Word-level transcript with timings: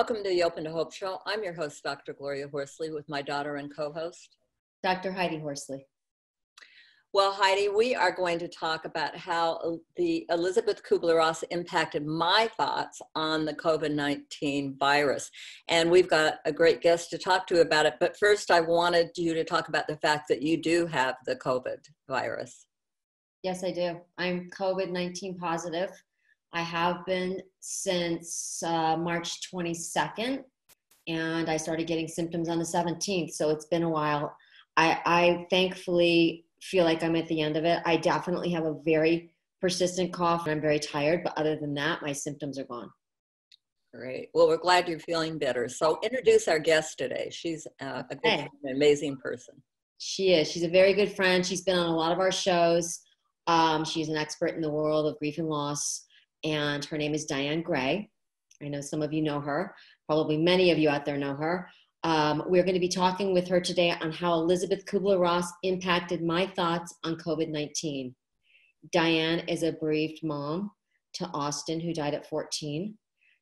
Welcome 0.00 0.24
to 0.24 0.30
the 0.30 0.42
Open 0.44 0.64
to 0.64 0.70
Hope 0.70 0.94
Show. 0.94 1.18
I'm 1.26 1.44
your 1.44 1.52
host, 1.52 1.82
Dr. 1.84 2.14
Gloria 2.14 2.48
Horsley, 2.48 2.90
with 2.90 3.06
my 3.06 3.20
daughter 3.20 3.56
and 3.56 3.70
co 3.70 3.92
host, 3.92 4.38
Dr. 4.82 5.12
Heidi 5.12 5.38
Horsley. 5.38 5.84
Well, 7.12 7.32
Heidi, 7.32 7.68
we 7.68 7.94
are 7.94 8.10
going 8.10 8.38
to 8.38 8.48
talk 8.48 8.86
about 8.86 9.14
how 9.14 9.78
the 9.96 10.24
Elisabeth 10.30 10.82
Kubler 10.82 11.18
Ross 11.18 11.42
impacted 11.50 12.06
my 12.06 12.48
thoughts 12.56 13.02
on 13.14 13.44
the 13.44 13.52
COVID 13.52 13.92
19 13.92 14.78
virus. 14.80 15.30
And 15.68 15.90
we've 15.90 16.08
got 16.08 16.36
a 16.46 16.52
great 16.52 16.80
guest 16.80 17.10
to 17.10 17.18
talk 17.18 17.46
to 17.48 17.60
about 17.60 17.84
it. 17.84 17.96
But 18.00 18.16
first, 18.16 18.50
I 18.50 18.60
wanted 18.60 19.10
you 19.18 19.34
to 19.34 19.44
talk 19.44 19.68
about 19.68 19.86
the 19.86 19.98
fact 19.98 20.28
that 20.30 20.40
you 20.40 20.56
do 20.56 20.86
have 20.86 21.16
the 21.26 21.36
COVID 21.36 21.76
virus. 22.08 22.64
Yes, 23.42 23.62
I 23.62 23.70
do. 23.70 24.00
I'm 24.16 24.48
COVID 24.58 24.92
19 24.92 25.36
positive. 25.36 25.90
I 26.52 26.62
have 26.62 27.04
been 27.06 27.40
since 27.60 28.62
uh, 28.64 28.96
March 28.96 29.50
22nd, 29.52 30.42
and 31.08 31.48
I 31.48 31.56
started 31.56 31.86
getting 31.86 32.08
symptoms 32.08 32.48
on 32.48 32.58
the 32.58 32.64
17th. 32.64 33.32
So 33.32 33.50
it's 33.50 33.66
been 33.66 33.82
a 33.82 33.88
while. 33.88 34.34
I, 34.76 35.00
I 35.04 35.46
thankfully 35.50 36.44
feel 36.60 36.84
like 36.84 37.02
I'm 37.02 37.16
at 37.16 37.28
the 37.28 37.40
end 37.40 37.56
of 37.56 37.64
it. 37.64 37.80
I 37.84 37.96
definitely 37.96 38.50
have 38.50 38.64
a 38.64 38.74
very 38.84 39.32
persistent 39.60 40.12
cough 40.12 40.44
and 40.44 40.52
I'm 40.52 40.60
very 40.60 40.78
tired, 40.78 41.22
but 41.22 41.36
other 41.36 41.56
than 41.56 41.74
that, 41.74 42.02
my 42.02 42.12
symptoms 42.12 42.58
are 42.58 42.64
gone. 42.64 42.90
Great. 43.92 44.28
Well, 44.34 44.46
we're 44.46 44.56
glad 44.56 44.88
you're 44.88 45.00
feeling 45.00 45.36
better. 45.36 45.68
So, 45.68 45.98
introduce 46.02 46.46
our 46.46 46.60
guest 46.60 46.96
today. 46.96 47.28
She's 47.32 47.66
uh, 47.82 48.04
a 48.08 48.14
good, 48.14 48.30
hey. 48.30 48.48
an 48.62 48.76
amazing 48.76 49.16
person. 49.16 49.54
She 49.98 50.32
is. 50.32 50.50
She's 50.50 50.62
a 50.62 50.68
very 50.68 50.94
good 50.94 51.12
friend. 51.12 51.44
She's 51.44 51.62
been 51.62 51.76
on 51.76 51.88
a 51.88 51.96
lot 51.96 52.12
of 52.12 52.20
our 52.20 52.30
shows. 52.30 53.00
Um, 53.48 53.84
she's 53.84 54.08
an 54.08 54.16
expert 54.16 54.54
in 54.54 54.60
the 54.60 54.70
world 54.70 55.06
of 55.06 55.18
grief 55.18 55.38
and 55.38 55.48
loss, 55.48 56.06
and 56.44 56.84
her 56.84 56.98
name 56.98 57.14
is 57.14 57.26
Dianne 57.26 57.62
Gray. 57.62 58.10
I 58.62 58.68
know 58.68 58.80
some 58.80 59.02
of 59.02 59.12
you 59.12 59.22
know 59.22 59.40
her. 59.40 59.74
Probably 60.06 60.36
many 60.36 60.70
of 60.70 60.78
you 60.78 60.88
out 60.88 61.04
there 61.04 61.16
know 61.16 61.34
her. 61.34 61.68
Um, 62.02 62.44
we're 62.46 62.62
going 62.62 62.74
to 62.74 62.80
be 62.80 62.88
talking 62.88 63.34
with 63.34 63.46
her 63.48 63.60
today 63.60 63.94
on 64.00 64.10
how 64.10 64.34
Elisabeth 64.34 64.86
Kubler 64.86 65.20
Ross 65.20 65.50
impacted 65.62 66.22
my 66.22 66.46
thoughts 66.46 66.94
on 67.04 67.16
COVID 67.16 67.48
19. 67.48 68.14
Dianne 68.94 69.48
is 69.48 69.62
a 69.62 69.72
bereaved 69.72 70.24
mom 70.24 70.70
to 71.14 71.26
Austin, 71.34 71.80
who 71.80 71.92
died 71.92 72.14
at 72.14 72.28
14. 72.28 72.96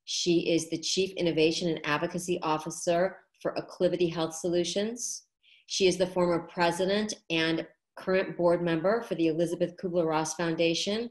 She 0.05 0.51
is 0.51 0.71
the 0.71 0.79
Chief 0.79 1.13
Innovation 1.13 1.69
and 1.69 1.81
Advocacy 1.85 2.41
Officer 2.43 3.19
for 3.41 3.55
Acclivity 3.57 4.13
Health 4.13 4.35
Solutions. 4.35 5.25
She 5.67 5.87
is 5.87 5.97
the 5.97 6.07
former 6.07 6.49
president 6.53 7.15
and 7.31 7.67
current 7.97 8.37
board 8.37 8.63
member 8.63 9.03
for 9.03 9.15
the 9.17 9.29
Elisabeth 9.29 9.77
Kubler 9.77 10.07
Ross 10.07 10.35
Foundation, 10.35 11.11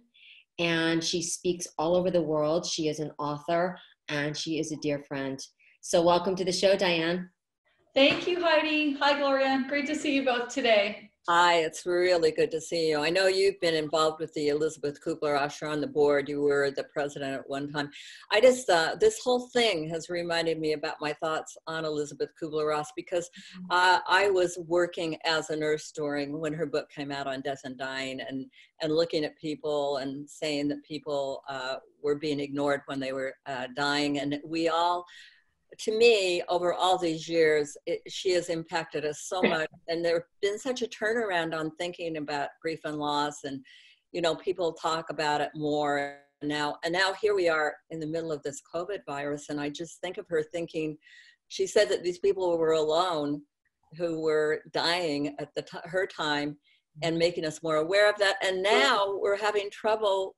and 0.60 1.04
she 1.04 1.22
speaks 1.22 1.68
all 1.78 1.96
over 1.96 2.12
the 2.12 2.22
world. 2.22 2.66
She 2.66 2.88
is 2.88 3.00
an 3.00 3.12
author 3.20 3.78
and 4.10 4.36
she 4.36 4.60
is 4.60 4.72
a 4.72 4.78
dear 4.78 5.04
friend. 5.08 5.40
So, 5.82 6.02
welcome 6.02 6.36
to 6.36 6.46
the 6.46 6.52
show, 6.52 6.76
Dianne. 6.76 7.28
Thank 7.94 8.28
you, 8.28 8.44
Heidi. 8.44 8.94
Hi, 8.94 9.18
Gloria. 9.18 9.66
Great 9.68 9.88
to 9.88 9.96
see 9.96 10.16
you 10.16 10.26
both 10.26 10.50
today. 10.50 11.10
Hi, 11.30 11.56
it's 11.56 11.86
really 11.86 12.32
good 12.32 12.52
to 12.52 12.62
see 12.62 12.88
you. 12.88 13.00
I 13.00 13.10
know 13.10 13.28
you've 13.28 13.60
been 13.60 13.76
involved 13.76 14.22
with 14.22 14.34
the 14.34 14.48
Elisabeth 14.48 15.04
Kubler-Ross 15.04 15.62
on 15.62 15.82
the 15.82 15.88
board. 15.88 16.30
You 16.30 16.40
were 16.42 16.72
the 16.72 16.86
president 16.86 17.34
at 17.34 17.50
one 17.50 17.70
time. 17.70 17.90
I 18.32 18.40
just, 18.40 18.70
uh, 18.70 18.96
this 18.98 19.20
whole 19.22 19.50
thing 19.50 19.90
has 19.90 20.10
reminded 20.10 20.58
me 20.58 20.72
about 20.72 21.02
my 21.02 21.12
thoughts 21.12 21.58
on 21.68 21.84
Elisabeth 21.84 22.30
Kubler-Ross 22.42 22.94
because 22.96 23.30
mm-hmm. 23.60 23.66
uh, 23.72 24.00
I 24.08 24.30
was 24.30 24.58
working 24.70 25.18
as 25.26 25.50
a 25.50 25.58
nurse 25.58 25.92
during 25.92 26.40
when 26.40 26.54
her 26.54 26.66
book 26.66 26.90
came 26.90 27.12
out 27.12 27.28
on 27.28 27.42
death 27.42 27.60
and 27.66 27.78
dying 27.78 28.22
and, 28.22 28.46
and 28.82 28.96
looking 28.96 29.26
at 29.26 29.38
people 29.38 29.98
and 29.98 30.30
saying 30.30 30.70
that 30.70 30.82
people 30.86 31.44
uh, 31.50 31.76
were 32.02 32.16
being 32.16 32.40
ignored 32.40 32.84
when 32.86 33.02
they 33.02 33.12
were 33.12 33.34
uh, 33.48 33.68
dying. 33.76 34.20
And 34.20 34.40
we 34.46 34.70
all, 34.70 35.06
to 35.80 35.98
me, 35.98 36.42
over 36.50 36.74
all 36.74 36.98
these 36.98 37.28
years, 37.28 37.78
it, 37.86 38.02
she 38.08 38.32
has 38.32 38.50
impacted 38.50 39.06
us 39.06 39.22
so 39.22 39.42
much. 39.42 39.70
And 39.88 40.04
there's 40.04 40.24
been 40.42 40.58
such 40.58 40.82
a 40.82 40.88
turnaround 40.88 41.54
on 41.54 41.72
thinking 41.78 42.18
about 42.18 42.50
grief 42.62 42.80
and 42.86 42.98
loss. 42.98 43.44
And, 43.44 43.64
you 44.12 44.22
know, 44.22 44.36
people 44.36 44.74
talk 44.74 45.10
about 45.10 45.42
it 45.42 45.52
more 45.56 46.20
now. 46.42 46.78
And 46.84 46.94
now 46.94 47.14
here 47.22 47.36
we 47.36 47.50
are 47.50 47.76
in 47.90 48.00
the 48.00 48.08
middle 48.08 48.32
of 48.32 48.42
this 48.44 48.62
COVID 48.74 49.00
virus. 49.06 49.50
And 49.50 49.60
I 49.60 49.70
just 49.70 50.00
think 50.02 50.18
of 50.18 50.26
her 50.30 50.44
thinking, 50.44 50.98
she 51.50 51.68
said 51.68 51.90
that 51.90 52.04
these 52.04 52.20
people 52.20 52.58
were 52.58 52.74
alone 52.74 53.42
who 53.98 54.22
were 54.22 54.62
dying 54.74 55.36
at 55.40 55.50
the 55.56 55.62
t- 55.62 55.78
her 55.84 56.06
time 56.06 56.58
and 57.04 57.18
making 57.18 57.46
us 57.46 57.64
more 57.64 57.78
aware 57.78 58.10
of 58.10 58.18
that. 58.18 58.36
And 58.44 58.62
now 58.62 59.18
we're 59.18 59.38
having 59.38 59.70
trouble 59.70 60.36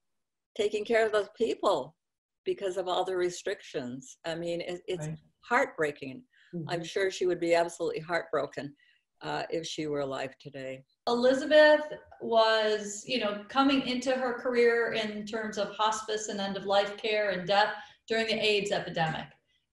taking 0.56 0.84
care 0.84 1.06
of 1.06 1.12
those 1.12 1.30
people 1.38 1.96
because 2.46 2.78
of 2.78 2.88
all 2.88 3.04
the 3.04 3.16
restrictions. 3.16 4.18
I 4.26 4.36
mean, 4.36 4.62
it, 4.62 4.82
it's 4.88 5.08
right. 5.08 5.18
heartbreaking. 5.42 6.24
Mm-hmm. 6.54 6.70
I'm 6.70 6.84
sure 6.84 7.12
she 7.12 7.26
would 7.26 7.40
be 7.40 7.54
absolutely 7.54 8.00
heartbroken 8.00 8.74
uh, 9.22 9.44
if 9.50 9.66
she 9.66 9.88
were 9.88 10.02
alive 10.02 10.36
today. 10.40 10.84
Elisabeth 11.08 11.82
was, 12.22 13.04
you 13.06 13.20
know, 13.20 13.44
coming 13.50 13.88
into 13.88 14.12
her 14.12 14.34
career 14.34 14.94
in 14.94 15.26
terms 15.26 15.58
of 15.58 15.70
hospice 15.72 16.28
and 16.30 16.40
end 16.40 16.58
of 16.58 16.66
life 16.66 16.98
care 16.98 17.32
and 17.32 17.48
death 17.48 17.74
during 18.08 18.28
the 18.28 18.40
AIDS 18.40 18.72
epidemic. 18.72 19.26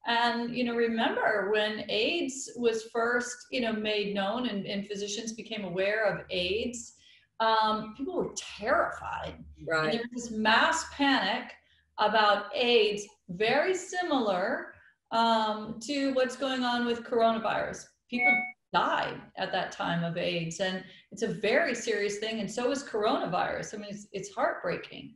And, 0.06 0.56
you 0.56 0.64
know, 0.64 0.74
remember 0.74 1.50
when 1.52 1.84
AIDS 1.88 2.50
was 2.56 2.84
first, 2.92 3.46
you 3.50 3.60
know, 3.60 3.72
made 3.72 4.14
known 4.14 4.46
and, 4.46 4.64
and 4.64 4.86
physicians 4.86 5.32
became 5.32 5.64
aware 5.64 6.04
of 6.04 6.24
AIDS, 6.30 6.94
um, 7.40 7.94
people 7.96 8.14
were 8.14 8.32
terrified. 8.36 9.34
Right. 9.66 9.84
And 9.84 9.92
there 9.94 10.04
was 10.14 10.28
this 10.28 10.30
mass 10.30 10.84
panic 10.92 11.52
about 11.98 12.54
AIDS, 12.54 13.06
very 13.28 13.74
similar 13.74 14.74
um, 15.10 15.78
to 15.86 16.12
what's 16.14 16.36
going 16.36 16.62
on 16.62 16.86
with 16.86 17.04
coronavirus. 17.04 17.84
People 18.10 18.32
died 18.72 19.20
at 19.36 19.52
that 19.52 19.72
time 19.72 20.04
of 20.04 20.16
AIDS, 20.16 20.60
and 20.60 20.84
it's 21.12 21.22
a 21.22 21.28
very 21.28 21.74
serious 21.74 22.18
thing, 22.18 22.40
and 22.40 22.50
so 22.50 22.70
is 22.70 22.82
coronavirus. 22.82 23.74
I 23.74 23.76
mean, 23.78 23.90
it's, 23.90 24.06
it's 24.12 24.34
heartbreaking. 24.34 25.14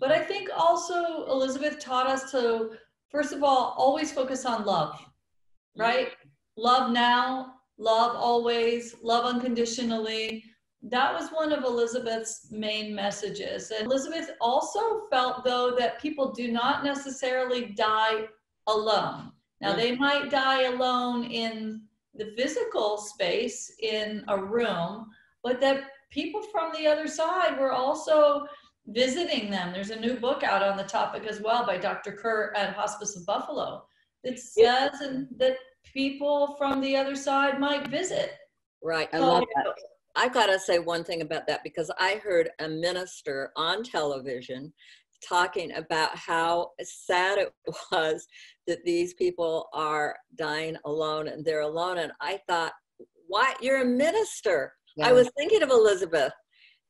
But 0.00 0.10
I 0.10 0.20
think 0.20 0.48
also 0.56 1.26
Elisabeth 1.26 1.78
taught 1.78 2.06
us 2.08 2.30
to, 2.32 2.70
first 3.10 3.32
of 3.32 3.42
all, 3.42 3.74
always 3.76 4.12
focus 4.12 4.44
on 4.44 4.64
love, 4.64 4.98
right? 5.76 6.08
Love 6.56 6.90
now, 6.90 7.54
love 7.78 8.16
always, 8.16 8.96
love 9.02 9.26
unconditionally, 9.26 10.42
that 10.88 11.12
was 11.12 11.30
one 11.30 11.52
of 11.52 11.64
Elisabeth's 11.64 12.48
main 12.50 12.94
messages. 12.94 13.70
And 13.70 13.86
Elisabeth 13.86 14.30
also 14.40 15.06
felt, 15.10 15.44
though, 15.44 15.74
that 15.78 16.00
people 16.00 16.32
do 16.32 16.52
not 16.52 16.84
necessarily 16.84 17.66
die 17.76 18.26
alone. 18.66 19.32
Now, 19.60 19.74
they 19.74 19.96
might 19.96 20.30
die 20.30 20.64
alone 20.64 21.24
in 21.24 21.82
the 22.14 22.32
physical 22.36 22.98
space 22.98 23.72
in 23.80 24.24
a 24.28 24.38
room, 24.38 25.06
but 25.42 25.60
that 25.60 25.84
people 26.10 26.42
from 26.42 26.72
the 26.72 26.86
other 26.86 27.08
side 27.08 27.58
were 27.58 27.72
also 27.72 28.46
visiting 28.86 29.50
them. 29.50 29.72
There's 29.72 29.90
a 29.90 30.00
new 30.00 30.14
book 30.14 30.42
out 30.44 30.62
on 30.62 30.76
the 30.76 30.84
topic 30.84 31.24
as 31.24 31.40
well 31.40 31.66
by 31.66 31.78
Dr. 31.78 32.12
Kerr 32.12 32.52
at 32.54 32.74
Hospice 32.74 33.16
of 33.16 33.26
Buffalo 33.26 33.84
that 34.24 34.38
says 34.38 35.00
and 35.00 35.26
that 35.38 35.56
people 35.84 36.54
from 36.58 36.80
the 36.80 36.96
other 36.96 37.16
side 37.16 37.58
might 37.58 37.88
visit. 37.88 38.32
Right. 38.82 39.08
I 39.12 39.18
love 39.18 39.44
that. 39.56 39.74
I've 40.16 40.32
got 40.32 40.46
to 40.46 40.58
say 40.58 40.78
one 40.78 41.04
thing 41.04 41.20
about 41.20 41.46
that 41.46 41.60
because 41.62 41.90
I 41.98 42.20
heard 42.24 42.50
a 42.58 42.68
minister 42.68 43.52
on 43.56 43.82
television 43.82 44.72
talking 45.26 45.72
about 45.74 46.16
how 46.16 46.70
sad 46.82 47.38
it 47.38 47.52
was 47.92 48.26
that 48.66 48.84
these 48.84 49.14
people 49.14 49.68
are 49.72 50.16
dying 50.36 50.76
alone 50.84 51.28
and 51.28 51.44
they're 51.44 51.60
alone. 51.60 51.98
And 51.98 52.12
I 52.20 52.40
thought, 52.48 52.72
why? 53.28 53.54
You're 53.60 53.82
a 53.82 53.86
minister. 53.86 54.72
Yeah. 54.96 55.08
I 55.08 55.12
was 55.12 55.30
thinking 55.36 55.62
of 55.62 55.70
Elisabeth 55.70 56.32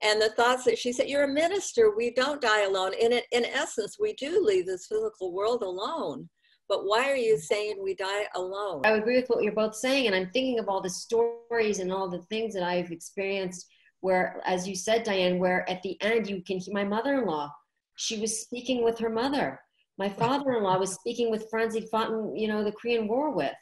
and 0.03 0.21
the 0.21 0.31
thoughts 0.31 0.65
that 0.65 0.79
she 0.79 0.93
said, 0.93 1.09
You're 1.09 1.25
a 1.25 1.29
minister. 1.29 1.95
We 1.97 2.13
don't 2.13 2.41
die 2.41 2.65
alone. 2.65 2.93
In, 3.01 3.13
it, 3.13 3.25
in 3.33 3.45
essence, 3.45 3.97
we 3.99 4.13
do 4.15 4.45
leave 4.45 4.67
this 4.67 4.87
physical 4.87 5.33
world 5.33 5.63
alone 5.63 6.29
but 6.69 6.85
why 6.85 7.11
are 7.11 7.17
you 7.17 7.39
saying 7.39 7.77
we 7.83 7.95
die 7.95 8.27
alone? 8.35 8.83
I 8.85 8.91
agree 8.91 9.17
with 9.17 9.29
what 9.29 9.43
you're 9.43 9.53
both 9.53 9.75
saying. 9.75 10.07
And 10.07 10.15
I'm 10.15 10.31
thinking 10.31 10.59
of 10.59 10.69
all 10.69 10.81
the 10.81 10.91
stories 10.91 11.79
and 11.79 11.93
all 11.93 12.09
the 12.09 12.23
things 12.23 12.55
that 12.55 12.63
I've 12.63 12.91
experienced 12.91 13.67
where, 14.01 14.41
as 14.45 14.67
you 14.69 14.75
said, 14.75 15.05
Dianne, 15.05 15.39
where 15.39 15.69
at 15.71 15.83
the 15.83 16.01
end 16.03 16.29
you 16.29 16.43
can 16.43 16.59
hear 16.59 16.75
my 16.75 16.85
mother 16.85 17.21
in 17.21 17.27
law, 17.27 17.51
she 17.97 18.21
was 18.21 18.41
speaking 18.41 18.85
with 18.85 18.99
her 18.99 19.11
mother. 19.11 19.61
My 19.99 20.09
father 20.09 20.53
in 20.53 20.63
law 20.63 20.79
was 20.79 20.95
speaking 20.95 21.31
with 21.31 21.49
friends 21.49 21.75
he'd 21.75 21.89
fought 21.89 22.11
in, 22.11 22.37
you 22.37 22.49
know, 22.49 22.63
the 22.63 22.73
Korean 22.73 23.09
War 23.09 23.31
with. 23.31 23.55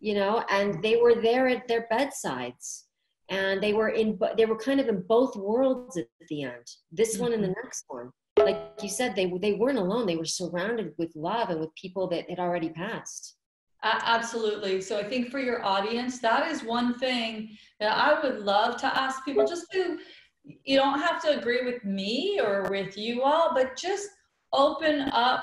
you 0.00 0.14
know, 0.14 0.44
and 0.50 0.82
they 0.82 0.96
were 0.96 1.14
there 1.14 1.48
at 1.48 1.66
their 1.66 1.86
bedsides 1.90 2.84
and 3.30 3.62
they 3.62 3.72
were 3.72 3.90
in 3.90 4.18
they 4.36 4.46
were 4.46 4.58
kind 4.58 4.80
of 4.80 4.88
in 4.88 5.02
both 5.08 5.34
worlds 5.36 5.96
at 5.96 6.06
the 6.28 6.42
end 6.42 6.66
this 6.92 7.18
one 7.18 7.32
and 7.32 7.42
the 7.42 7.48
mm-hmm. 7.48 7.64
next 7.64 7.84
one 7.88 8.10
like 8.38 8.58
you 8.82 8.88
said 8.88 9.14
they 9.14 9.32
they 9.40 9.52
weren't 9.52 9.78
alone. 9.78 10.06
They 10.06 10.16
were 10.16 10.24
surrounded 10.24 10.92
with 10.98 11.14
love 11.14 11.50
and 11.50 11.60
with 11.60 11.74
people 11.74 12.08
that 12.08 12.28
had 12.28 12.38
already 12.38 12.70
passed. 12.70 13.36
Absolutely. 13.84 14.80
So 14.80 14.98
i 14.98 15.04
think 15.04 15.30
for 15.30 15.38
your 15.38 15.64
audience 15.64 16.18
that 16.20 16.50
is 16.50 16.62
one 16.64 16.98
thing 16.98 17.50
that 17.80 17.96
i 17.96 18.18
would 18.22 18.40
love 18.40 18.76
to 18.78 18.86
ask 18.86 19.24
people 19.24 19.46
just 19.46 19.70
to 19.72 19.98
you 20.42 20.76
don't 20.76 21.00
have 21.00 21.22
to 21.22 21.38
agree 21.38 21.64
with 21.64 21.84
me 21.84 22.40
or 22.42 22.66
with 22.70 22.96
you 22.96 23.22
all 23.22 23.52
but 23.54 23.76
just 23.76 24.08
open 24.52 25.10
up 25.12 25.42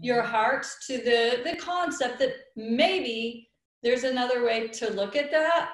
your 0.00 0.22
hearts 0.22 0.86
to 0.86 0.98
the 0.98 1.42
the 1.44 1.56
concept 1.56 2.18
that 2.18 2.34
maybe 2.56 3.50
there's 3.82 4.04
another 4.04 4.44
way 4.44 4.68
to 4.68 4.90
look 4.90 5.16
at 5.16 5.30
that. 5.30 5.72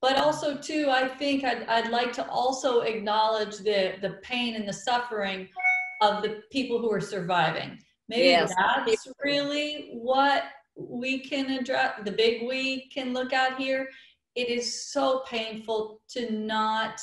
But 0.00 0.16
also 0.16 0.56
too 0.56 0.88
i 0.90 1.06
think 1.06 1.44
I'd, 1.44 1.64
I'd 1.64 1.90
like 1.90 2.12
to 2.14 2.28
also 2.28 2.80
acknowledge 2.80 3.58
the 3.58 3.94
the 4.00 4.12
pain 4.22 4.54
and 4.54 4.66
the 4.66 4.72
suffering 4.72 5.48
of 6.00 6.22
the 6.22 6.42
people 6.50 6.78
who 6.78 6.90
are 6.92 7.00
surviving 7.00 7.78
maybe 8.08 8.28
yes. 8.28 8.52
that's 8.86 9.08
really 9.22 9.90
what 9.92 10.44
we 10.76 11.18
can 11.20 11.50
address 11.50 11.94
the 12.04 12.12
big 12.12 12.46
we 12.46 12.88
can 12.88 13.12
look 13.12 13.32
at 13.32 13.58
here 13.58 13.88
it 14.34 14.48
is 14.48 14.90
so 14.90 15.22
painful 15.26 16.00
to 16.08 16.30
not 16.30 17.00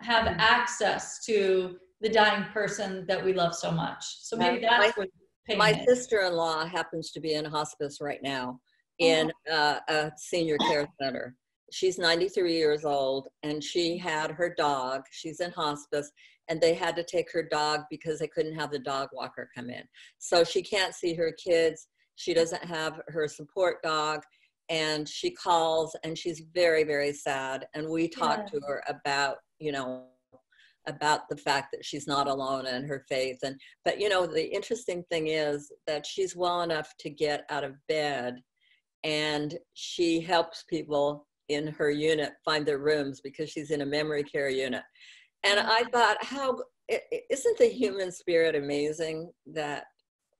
have 0.00 0.26
mm-hmm. 0.26 0.40
access 0.40 1.24
to 1.24 1.76
the 2.00 2.08
dying 2.08 2.44
person 2.52 3.06
that 3.06 3.24
we 3.24 3.32
love 3.32 3.54
so 3.54 3.70
much 3.70 4.04
so 4.20 4.36
maybe 4.36 4.60
that's 4.60 4.96
my, 4.96 5.04
what 5.46 5.58
my 5.58 5.84
sister-in-law 5.86 6.66
happens 6.66 7.10
to 7.10 7.20
be 7.20 7.34
in 7.34 7.44
hospice 7.44 7.98
right 8.00 8.22
now 8.22 8.58
in 8.98 9.32
oh. 9.50 9.54
uh, 9.54 9.80
a 9.88 10.12
senior 10.16 10.56
care 10.58 10.86
center 11.00 11.34
she's 11.72 11.98
93 11.98 12.52
years 12.52 12.84
old 12.84 13.28
and 13.42 13.62
she 13.62 13.96
had 13.96 14.30
her 14.30 14.54
dog. 14.56 15.02
She's 15.10 15.40
in 15.40 15.50
hospice 15.50 16.10
and 16.48 16.60
they 16.60 16.74
had 16.74 16.96
to 16.96 17.04
take 17.04 17.32
her 17.32 17.42
dog 17.42 17.82
because 17.90 18.18
they 18.18 18.28
couldn't 18.28 18.54
have 18.54 18.70
the 18.70 18.78
dog 18.78 19.08
walker 19.12 19.48
come 19.54 19.70
in. 19.70 19.82
So 20.18 20.44
she 20.44 20.62
can't 20.62 20.94
see 20.94 21.14
her 21.14 21.32
kids. 21.32 21.88
She 22.16 22.34
doesn't 22.34 22.64
have 22.64 23.00
her 23.08 23.26
support 23.28 23.82
dog 23.82 24.20
and 24.68 25.08
she 25.08 25.30
calls 25.30 25.94
and 26.04 26.16
she's 26.16 26.42
very 26.54 26.84
very 26.84 27.12
sad. 27.12 27.66
And 27.74 27.88
we 27.88 28.08
talked 28.08 28.50
yeah. 28.52 28.60
to 28.60 28.66
her 28.66 28.82
about 28.88 29.36
you 29.58 29.72
know 29.72 30.06
about 30.86 31.28
the 31.30 31.36
fact 31.36 31.68
that 31.72 31.84
she's 31.84 32.06
not 32.06 32.28
alone 32.28 32.66
in 32.66 32.86
her 32.86 33.04
faith. 33.08 33.38
And 33.42 33.58
but 33.84 34.00
you 34.00 34.08
know 34.08 34.26
the 34.26 34.54
interesting 34.54 35.02
thing 35.10 35.28
is 35.28 35.70
that 35.86 36.06
she's 36.06 36.36
well 36.36 36.62
enough 36.62 36.92
to 37.00 37.10
get 37.10 37.44
out 37.50 37.64
of 37.64 37.74
bed 37.88 38.36
and 39.02 39.58
she 39.74 40.20
helps 40.20 40.64
people 40.68 41.26
in 41.48 41.68
her 41.68 41.90
unit 41.90 42.32
find 42.44 42.66
their 42.66 42.78
rooms 42.78 43.20
because 43.20 43.50
she's 43.50 43.70
in 43.70 43.82
a 43.82 43.86
memory 43.86 44.22
care 44.22 44.48
unit. 44.48 44.82
And 45.44 45.60
I 45.60 45.82
mm-hmm. 45.82 45.90
thought, 45.90 46.16
how 46.24 46.58
isn't 46.88 47.58
the 47.58 47.68
human 47.68 48.10
spirit 48.12 48.54
amazing 48.54 49.30
that 49.46 49.84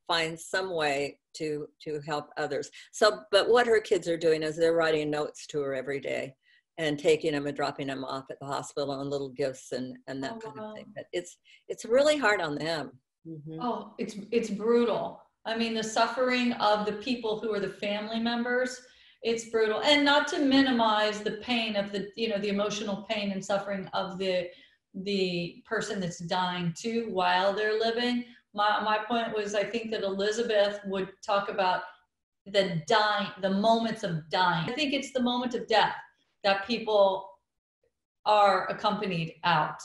finds 0.06 0.47
some 0.47 0.75
way 0.75 1.19
to 1.37 1.67
to 1.83 2.01
help 2.06 2.31
others? 2.37 2.71
So, 2.93 3.21
but 3.31 3.49
what 3.49 3.67
her 3.67 3.81
kids 3.81 4.09
are 4.09 4.17
doing 4.17 4.43
is 4.43 4.56
they're 4.56 4.75
writing 4.75 5.11
notes 5.11 5.47
to 5.49 5.61
her 5.61 5.75
every 5.75 6.01
day 6.01 6.35
and 6.79 6.99
taking 6.99 7.33
them 7.33 7.47
and 7.47 7.57
dropping 7.57 7.87
them 7.87 8.05
off 8.05 8.25
at 8.31 8.39
the 8.41 8.47
hospital 8.47 9.00
and 9.00 9.11
little 9.11 9.31
gifts 9.31 9.73
and 9.73 9.97
and 10.07 10.23
that 10.23 10.35
oh, 10.37 10.41
kind 10.41 10.57
wow. 10.59 10.71
of 10.71 10.77
thing. 10.77 10.87
But 10.95 11.07
it's 11.12 11.37
it's 11.69 11.85
really 11.85 12.17
hard 12.17 12.41
on 12.41 12.57
them. 12.57 12.93
Mm-hmm. 13.27 13.59
Oh, 13.61 13.95
it's 13.99 14.17
it's 14.31 14.50
brutal. 14.50 15.21
I 15.47 15.57
mean, 15.57 15.75
the 15.75 15.85
suffering 15.85 16.53
of 16.55 16.87
the 16.87 16.93
people 16.93 17.39
who 17.39 17.53
are 17.53 17.61
the 17.61 17.69
family 17.69 18.19
members 18.19 18.81
it's 19.25 19.47
brutal. 19.47 19.81
And 19.81 20.05
not 20.05 20.29
to 20.29 20.38
minimize 20.38 21.21
the 21.21 21.32
pain 21.32 21.76
of 21.76 21.91
the 21.91 22.11
you 22.15 22.29
know 22.29 22.38
the 22.38 22.50
emotional 22.50 23.06
pain 23.09 23.32
and 23.32 23.44
suffering 23.44 23.88
of 23.93 24.19
the 24.19 24.49
the 24.94 25.65
person 25.67 25.99
that's 25.99 26.19
dying 26.19 26.73
too 26.79 27.09
while 27.11 27.53
they're 27.53 27.79
living. 27.81 28.26
My, 28.56 28.81
my 28.85 28.99
point 28.99 29.35
was 29.35 29.56
i 29.56 29.65
think 29.65 29.91
that 29.91 30.05
elisabeth 30.05 30.79
would 30.87 31.09
talk 31.26 31.49
about 31.49 31.82
the 32.47 32.81
dying 32.87 33.29
the 33.41 33.50
moments 33.50 34.05
of 34.05 34.29
dying. 34.31 34.71
I 34.71 34.75
think 34.75 34.93
it's 34.93 35.12
the 35.12 35.23
moment 35.23 35.55
of 35.55 35.67
death 35.67 35.97
that 36.44 36.67
people 36.67 37.29
are 38.26 38.69
accompanied 38.69 39.35
out. 39.43 39.81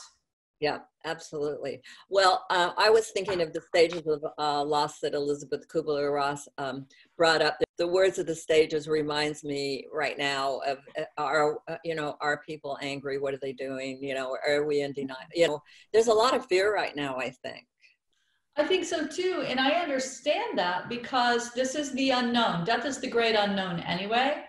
Yeah 0.60 0.78
absolutely. 1.06 1.80
Well 2.10 2.44
uh, 2.50 2.72
i 2.76 2.90
was 2.90 3.08
thinking 3.08 3.40
of 3.40 3.54
the 3.54 3.62
stages 3.62 4.06
of 4.06 4.22
uh, 4.38 4.62
loss 4.62 5.00
that 5.00 5.14
elisabeth 5.14 5.66
kubler-ross 5.66 6.46
um, 6.58 6.86
brought 7.16 7.40
up 7.40 7.56
the 7.80 7.86
words 7.86 8.18
of 8.18 8.26
the 8.26 8.34
stages 8.34 8.86
reminds 8.86 9.42
me 9.42 9.86
right 9.90 10.18
now 10.18 10.60
of 10.66 10.80
uh, 10.98 11.04
are 11.16 11.58
uh, 11.66 11.76
you 11.82 11.94
know 11.94 12.14
are 12.20 12.42
people 12.46 12.78
angry? 12.82 13.18
What 13.18 13.32
are 13.32 13.40
they 13.40 13.54
doing? 13.54 13.98
You 14.02 14.14
know 14.14 14.36
are 14.46 14.66
we 14.66 14.82
in 14.82 14.92
denial? 14.92 15.16
You 15.34 15.48
know 15.48 15.62
there's 15.90 16.08
a 16.08 16.12
lot 16.12 16.36
of 16.36 16.44
fear 16.44 16.74
right 16.74 16.94
now 16.94 17.16
i 17.16 17.30
think. 17.30 17.66
I 18.56 18.66
think 18.66 18.84
so 18.84 19.06
too 19.06 19.44
and 19.48 19.58
i 19.58 19.70
understand 19.70 20.58
that 20.58 20.90
because 20.90 21.52
this 21.52 21.74
is 21.74 21.92
the 21.92 22.10
unknown. 22.10 22.64
Death 22.66 22.84
is 22.84 22.98
the 22.98 23.08
great 23.08 23.34
unknown 23.34 23.80
anyway 23.80 24.44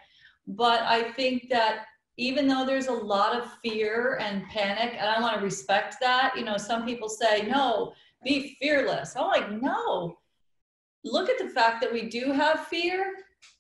but 0.45 0.81
i 0.81 1.01
think 1.13 1.47
that 1.49 1.85
even 2.17 2.47
though 2.47 2.65
there's 2.65 2.87
a 2.87 3.01
lot 3.15 3.37
of 3.39 3.49
fear 3.63 4.17
and 4.19 4.43
panic 4.47 4.95
and 4.99 5.07
i 5.07 5.21
want 5.21 5.37
to 5.37 5.43
respect 5.43 5.95
that 6.01 6.33
you 6.35 6.43
know 6.43 6.57
some 6.57 6.83
people 6.83 7.07
say 7.07 7.43
no 7.43 7.93
be 8.23 8.57
fearless. 8.59 9.15
I'm 9.15 9.27
like 9.27 9.51
no 9.51 10.17
look 11.03 11.30
at 11.30 11.38
the 11.38 11.50
fact 11.50 11.81
that 11.81 11.92
we 11.92 12.09
do 12.09 12.31
have 12.31 12.68
fear 12.68 13.13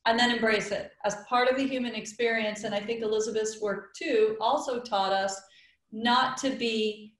and 0.05 0.17
then 0.17 0.31
embrace 0.31 0.71
it 0.71 0.91
as 1.05 1.17
part 1.27 1.49
of 1.49 1.57
the 1.57 1.67
human 1.67 1.95
experience. 1.95 2.63
And 2.63 2.73
I 2.73 2.79
think 2.79 3.01
Elisabeth's 3.01 3.61
work 3.61 3.93
too 3.95 4.37
also 4.39 4.81
taught 4.81 5.13
us 5.13 5.39
not 5.91 6.37
to 6.37 6.49
be 6.51 7.15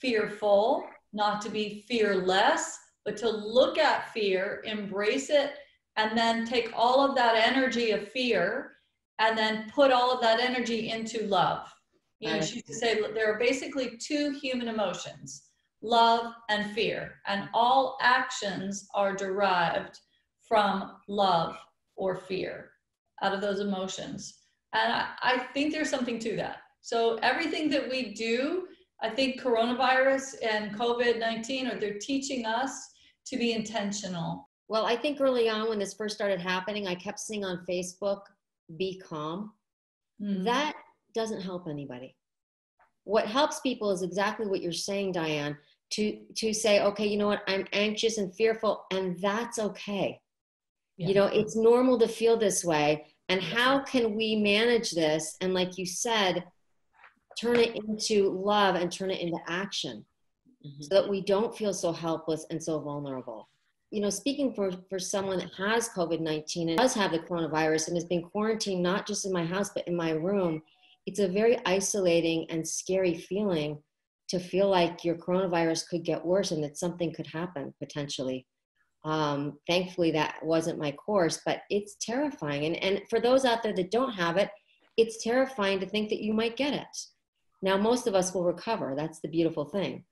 fearful, 0.00 0.84
not 1.12 1.40
to 1.42 1.50
be 1.50 1.84
fearless, 1.88 2.78
but 3.04 3.16
to 3.18 3.28
look 3.28 3.78
at 3.78 4.12
fear, 4.12 4.62
embrace 4.64 5.30
it, 5.30 5.52
and 5.96 6.16
then 6.16 6.46
take 6.46 6.72
all 6.74 7.00
of 7.00 7.14
that 7.14 7.36
energy 7.36 7.90
of 7.90 8.08
fear 8.08 8.72
and 9.18 9.36
then 9.38 9.70
put 9.74 9.92
all 9.92 10.10
of 10.12 10.20
that 10.20 10.40
energy 10.40 10.90
into 10.90 11.26
love. 11.26 11.72
You 12.20 12.30
know, 12.30 12.40
she 12.40 12.56
used 12.56 12.66
to 12.66 12.74
say 12.74 13.00
there 13.12 13.32
are 13.32 13.38
basically 13.38 13.98
two 13.98 14.30
human 14.30 14.68
emotions 14.68 15.50
love, 15.84 16.32
and 16.48 16.74
fear. 16.74 17.12
And 17.26 17.48
all 17.52 17.98
actions 18.00 18.88
are 18.94 19.14
derived 19.14 20.00
from 20.48 20.92
love 21.08 21.56
or 21.94 22.16
fear 22.16 22.70
out 23.22 23.34
of 23.34 23.40
those 23.40 23.60
emotions. 23.60 24.40
And 24.72 24.92
I, 24.92 25.08
I 25.22 25.38
think 25.52 25.72
there's 25.72 25.90
something 25.90 26.18
to 26.20 26.36
that. 26.36 26.56
So 26.80 27.16
everything 27.22 27.70
that 27.70 27.88
we 27.88 28.14
do, 28.14 28.66
I 29.02 29.10
think 29.10 29.40
coronavirus 29.40 30.36
and 30.42 30.74
COVID 30.74 31.18
19 31.18 31.68
are 31.68 31.78
they're 31.78 31.98
teaching 31.98 32.46
us 32.46 32.90
to 33.26 33.36
be 33.36 33.52
intentional. 33.52 34.48
Well, 34.68 34.86
I 34.86 34.96
think 34.96 35.20
early 35.20 35.48
on 35.48 35.68
when 35.68 35.78
this 35.78 35.94
first 35.94 36.16
started 36.16 36.40
happening, 36.40 36.86
I 36.86 36.94
kept 36.94 37.20
seeing 37.20 37.44
on 37.44 37.64
Facebook, 37.68 38.22
be 38.78 38.98
calm. 38.98 39.52
Mm-hmm. 40.20 40.44
That 40.44 40.74
doesn't 41.14 41.42
help 41.42 41.68
anybody. 41.68 42.16
What 43.04 43.26
helps 43.26 43.60
people 43.60 43.90
is 43.90 44.02
exactly 44.02 44.46
what 44.46 44.62
you're 44.62 44.72
saying, 44.72 45.12
Dianne 45.12 45.58
to 45.94 46.20
to 46.36 46.52
say 46.52 46.80
okay 46.80 47.06
you 47.06 47.16
know 47.16 47.28
what? 47.28 47.42
I'm 47.46 47.66
anxious 47.72 48.18
and 48.18 48.34
fearful 48.34 48.84
and 48.90 49.18
that's 49.20 49.58
okay. 49.58 50.20
Yeah. 50.96 51.08
you 51.08 51.14
know 51.14 51.26
it's 51.26 51.56
normal 51.56 51.98
to 52.00 52.08
feel 52.08 52.36
this 52.36 52.64
way. 52.64 53.06
And 53.28 53.42
how 53.42 53.82
can 53.82 54.14
we 54.14 54.36
manage 54.36 54.90
this? 54.90 55.36
And 55.40 55.54
like 55.54 55.78
you 55.78 55.86
said 55.86 56.44
turn 57.40 57.56
it 57.56 57.74
into 57.74 58.30
love 58.30 58.76
and 58.76 58.92
turn 58.92 59.10
it 59.10 59.20
into 59.20 59.38
action 59.48 60.04
mm-hmm. 60.64 60.82
so 60.82 60.94
that 60.94 61.08
we 61.08 61.20
don't 61.20 61.56
feel 61.56 61.72
so 61.72 61.92
helpless 61.92 62.46
and 62.50 62.62
so 62.62 62.78
vulnerable. 62.80 63.48
You 63.90 64.00
know 64.00 64.10
speaking 64.10 64.52
for 64.52 64.72
for 64.88 64.98
someone 64.98 65.38
that 65.38 65.52
has 65.56 65.88
covid-19 65.90 66.70
and 66.70 66.78
does 66.78 66.94
have 66.94 67.12
the 67.12 67.20
coronavirus 67.20 67.88
and 67.88 67.96
has 67.96 68.04
been 68.04 68.22
quarantined 68.22 68.82
not 68.82 69.06
just 69.06 69.24
in 69.24 69.32
my 69.32 69.44
house 69.44 69.70
but 69.70 69.86
in 69.86 69.94
my 69.94 70.10
room 70.10 70.62
it's 71.06 71.20
a 71.20 71.28
very 71.28 71.58
isolating 71.64 72.46
and 72.50 72.66
scary 72.66 73.14
feeling 73.14 73.78
to 74.28 74.38
feel 74.38 74.68
like 74.68 75.04
your 75.04 75.16
coronavirus 75.16 75.88
could 75.88 76.04
get 76.04 76.24
worse 76.24 76.50
and 76.50 76.62
that 76.64 76.78
something 76.78 77.12
could 77.12 77.26
happen 77.26 77.74
potentially. 77.78 78.46
Um, 79.04 79.58
thankfully, 79.68 80.12
that 80.12 80.36
wasn't 80.42 80.78
my 80.78 80.92
course, 80.92 81.40
but 81.44 81.60
it's 81.68 81.96
terrifying. 82.00 82.64
And, 82.64 82.76
and 82.82 83.02
for 83.10 83.20
those 83.20 83.44
out 83.44 83.62
there 83.62 83.74
that 83.74 83.90
don't 83.90 84.14
have 84.14 84.38
it, 84.38 84.50
it's 84.96 85.22
terrifying 85.22 85.80
to 85.80 85.86
think 85.86 86.08
that 86.08 86.22
you 86.22 86.32
might 86.32 86.56
get 86.56 86.72
it. 86.72 86.96
Now, 87.60 87.76
most 87.76 88.06
of 88.06 88.14
us 88.14 88.32
will 88.32 88.44
recover. 88.44 88.94
That's 88.96 89.20
the 89.20 89.28
beautiful 89.28 89.66
thing. 89.66 90.04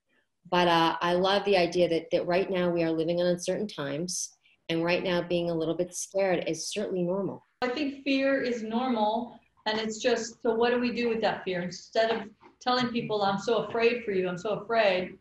But 0.50 0.68
uh, 0.68 0.96
I 1.00 1.14
love 1.14 1.44
the 1.44 1.56
idea 1.56 1.88
that, 1.88 2.06
that 2.10 2.26
right 2.26 2.50
now 2.50 2.70
we 2.70 2.82
are 2.82 2.90
living 2.90 3.20
in 3.20 3.26
uncertain 3.26 3.68
times, 3.68 4.36
and 4.68 4.84
right 4.84 5.02
now 5.02 5.22
being 5.22 5.50
a 5.50 5.54
little 5.54 5.76
bit 5.76 5.94
scared 5.94 6.44
is 6.46 6.70
certainly 6.70 7.02
normal. 7.02 7.46
I 7.62 7.68
think 7.68 8.02
fear 8.02 8.42
is 8.42 8.62
normal, 8.62 9.38
and 9.66 9.78
it's 9.78 9.98
just 9.98 10.42
so 10.42 10.54
what 10.54 10.70
do 10.70 10.80
we 10.80 10.92
do 10.92 11.08
with 11.08 11.20
that 11.20 11.44
fear? 11.44 11.60
Instead 11.60 12.10
of 12.10 12.22
telling 12.62 12.88
people 12.88 13.22
I'm 13.22 13.38
so 13.38 13.64
afraid 13.64 14.04
for 14.04 14.12
you, 14.12 14.28
I'm 14.28 14.38
so 14.38 14.60
afraid, 14.60 15.18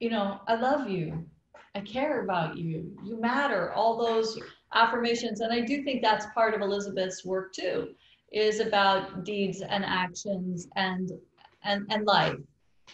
you 0.00 0.10
know, 0.10 0.40
I 0.46 0.54
love 0.54 0.88
you. 0.88 1.24
I 1.74 1.80
care 1.80 2.22
about 2.24 2.56
you. 2.56 2.96
You 3.04 3.20
matter. 3.20 3.72
All 3.72 3.98
those 3.98 4.38
affirmations. 4.72 5.40
And 5.40 5.52
I 5.52 5.60
do 5.60 5.82
think 5.82 6.00
that's 6.00 6.26
part 6.34 6.54
of 6.54 6.62
Elisabeth's 6.62 7.24
work 7.24 7.52
too, 7.52 7.88
is 8.32 8.60
about 8.60 9.24
deeds 9.24 9.60
and 9.60 9.84
actions 9.84 10.68
and 10.76 11.12
and 11.64 11.86
and 11.90 12.06
life. 12.06 12.36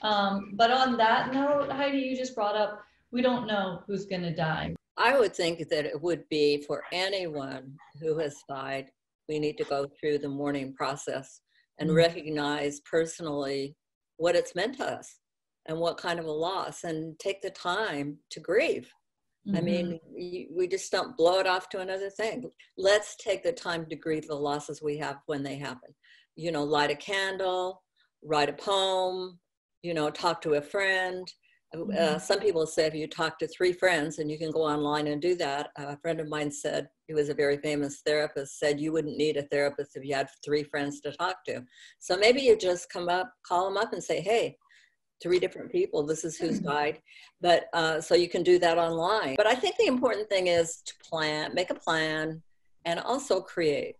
Um, 0.02 0.52
but 0.54 0.70
on 0.70 0.96
that 0.96 1.32
note, 1.32 1.70
Heidi, 1.70 1.98
you 1.98 2.16
just 2.16 2.34
brought 2.34 2.56
up 2.56 2.82
we 3.12 3.20
don't 3.20 3.46
know 3.46 3.82
who's 3.86 4.06
going 4.06 4.22
to 4.22 4.34
die. 4.34 4.74
I 4.96 5.18
would 5.18 5.36
think 5.36 5.68
that 5.68 5.84
it 5.84 6.00
would 6.00 6.26
be 6.30 6.62
for 6.66 6.82
anyone 6.92 7.76
who 8.00 8.18
has 8.18 8.34
died. 8.48 8.90
We 9.28 9.38
need 9.38 9.58
to 9.58 9.64
go 9.64 9.86
through 9.86 10.18
the 10.18 10.28
mourning 10.28 10.74
process 10.74 11.42
and 11.78 11.90
Mhm. 11.90 11.96
recognize 11.96 12.80
personally 12.80 13.76
what 14.22 14.36
it's 14.36 14.54
meant 14.54 14.76
to 14.76 14.84
us 14.84 15.18
and 15.66 15.76
what 15.78 15.96
kind 15.96 16.20
of 16.20 16.26
a 16.26 16.30
loss 16.48 16.84
and 16.84 17.18
take 17.18 17.42
the 17.42 17.50
time 17.50 18.16
to 18.30 18.38
grieve. 18.38 18.88
I 19.48 19.60
Mhm. 19.60 19.64
mean, 19.64 20.00
we 20.56 20.68
just 20.68 20.92
don't 20.92 21.16
blow 21.16 21.40
it 21.40 21.46
off 21.48 21.68
to 21.70 21.80
another 21.80 22.08
thing. 22.08 22.48
Let's 22.76 23.16
take 23.16 23.42
the 23.42 23.52
time 23.52 23.84
to 23.88 23.96
grieve 23.96 24.28
the 24.28 24.36
losses 24.36 24.80
we 24.80 24.96
have 24.98 25.18
when 25.26 25.42
they 25.42 25.56
happen. 25.56 25.92
You 26.36 26.52
know, 26.52 26.62
light 26.62 26.92
a 26.92 26.94
candle, 26.94 27.82
write 28.22 28.48
a 28.48 28.52
poem, 28.52 29.40
you 29.82 29.92
know, 29.92 30.08
talk 30.08 30.40
to 30.42 30.54
a 30.54 30.62
friend. 30.62 31.26
Uh, 31.74 31.78
Mhm. 31.78 32.20
some 32.20 32.40
people 32.40 32.66
say 32.66 32.86
if 32.86 32.94
you 32.94 33.06
talk 33.06 33.38
to 33.38 33.48
three 33.48 33.72
friends, 33.72 34.18
and 34.18 34.30
you 34.30 34.38
can 34.38 34.50
go 34.50 34.62
online 34.62 35.06
and 35.06 35.22
do 35.22 35.34
that. 35.36 35.70
A 35.76 35.96
friend 35.98 36.20
of 36.20 36.28
mine 36.28 36.50
said, 36.50 36.88
he 37.06 37.14
was 37.14 37.28
a 37.30 37.34
very 37.34 37.56
famous 37.56 38.02
therapist, 38.04 38.58
said 38.58 38.80
you 38.80 38.92
wouldn't 38.92 39.16
need 39.16 39.36
a 39.36 39.42
therapist 39.44 39.96
if 39.96 40.04
you 40.04 40.14
had 40.14 40.28
three 40.44 40.64
friends 40.64 41.00
to 41.00 41.12
talk 41.12 41.44
to. 41.46 41.64
So 41.98 42.16
maybe 42.16 42.42
you 42.42 42.56
just 42.56 42.90
come 42.90 43.08
up, 43.08 43.32
call 43.46 43.64
them 43.66 43.78
up 43.78 43.92
and 43.92 44.04
say, 44.04 44.20
hey, 44.20 44.58
three 45.22 45.38
different 45.38 45.70
people, 45.70 46.04
this 46.04 46.24
is 46.24 46.36
who's 46.36 46.60
Mhm. 46.60 46.64
died 46.64 47.02
but 47.40 47.68
uh, 47.72 48.00
so 48.00 48.14
you 48.14 48.28
can 48.28 48.42
do 48.42 48.58
that 48.58 48.78
online 48.78 49.34
but 49.36 49.46
i 49.46 49.54
think 49.54 49.76
the 49.76 49.86
important 49.86 50.28
thing 50.28 50.46
is 50.46 50.82
to 50.82 50.94
plan 51.08 51.52
make 51.54 51.70
a 51.70 51.74
plan 51.74 52.42
and 52.84 52.98
also 53.00 53.40
create 53.40 53.96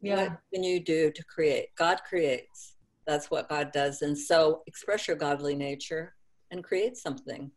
yeah. 0.00 0.16
what 0.28 0.40
can 0.52 0.62
you 0.62 0.80
do 0.80 1.10
to 1.10 1.24
create 1.24 1.68
god 1.76 1.98
creates 2.08 2.76
that's 3.06 3.30
what 3.30 3.48
god 3.48 3.72
does 3.72 4.02
and 4.02 4.16
so 4.16 4.62
express 4.66 5.08
your 5.08 5.16
godly 5.16 5.54
nature 5.54 6.14
and 6.52 6.62
create 6.62 6.96
something 6.96 7.50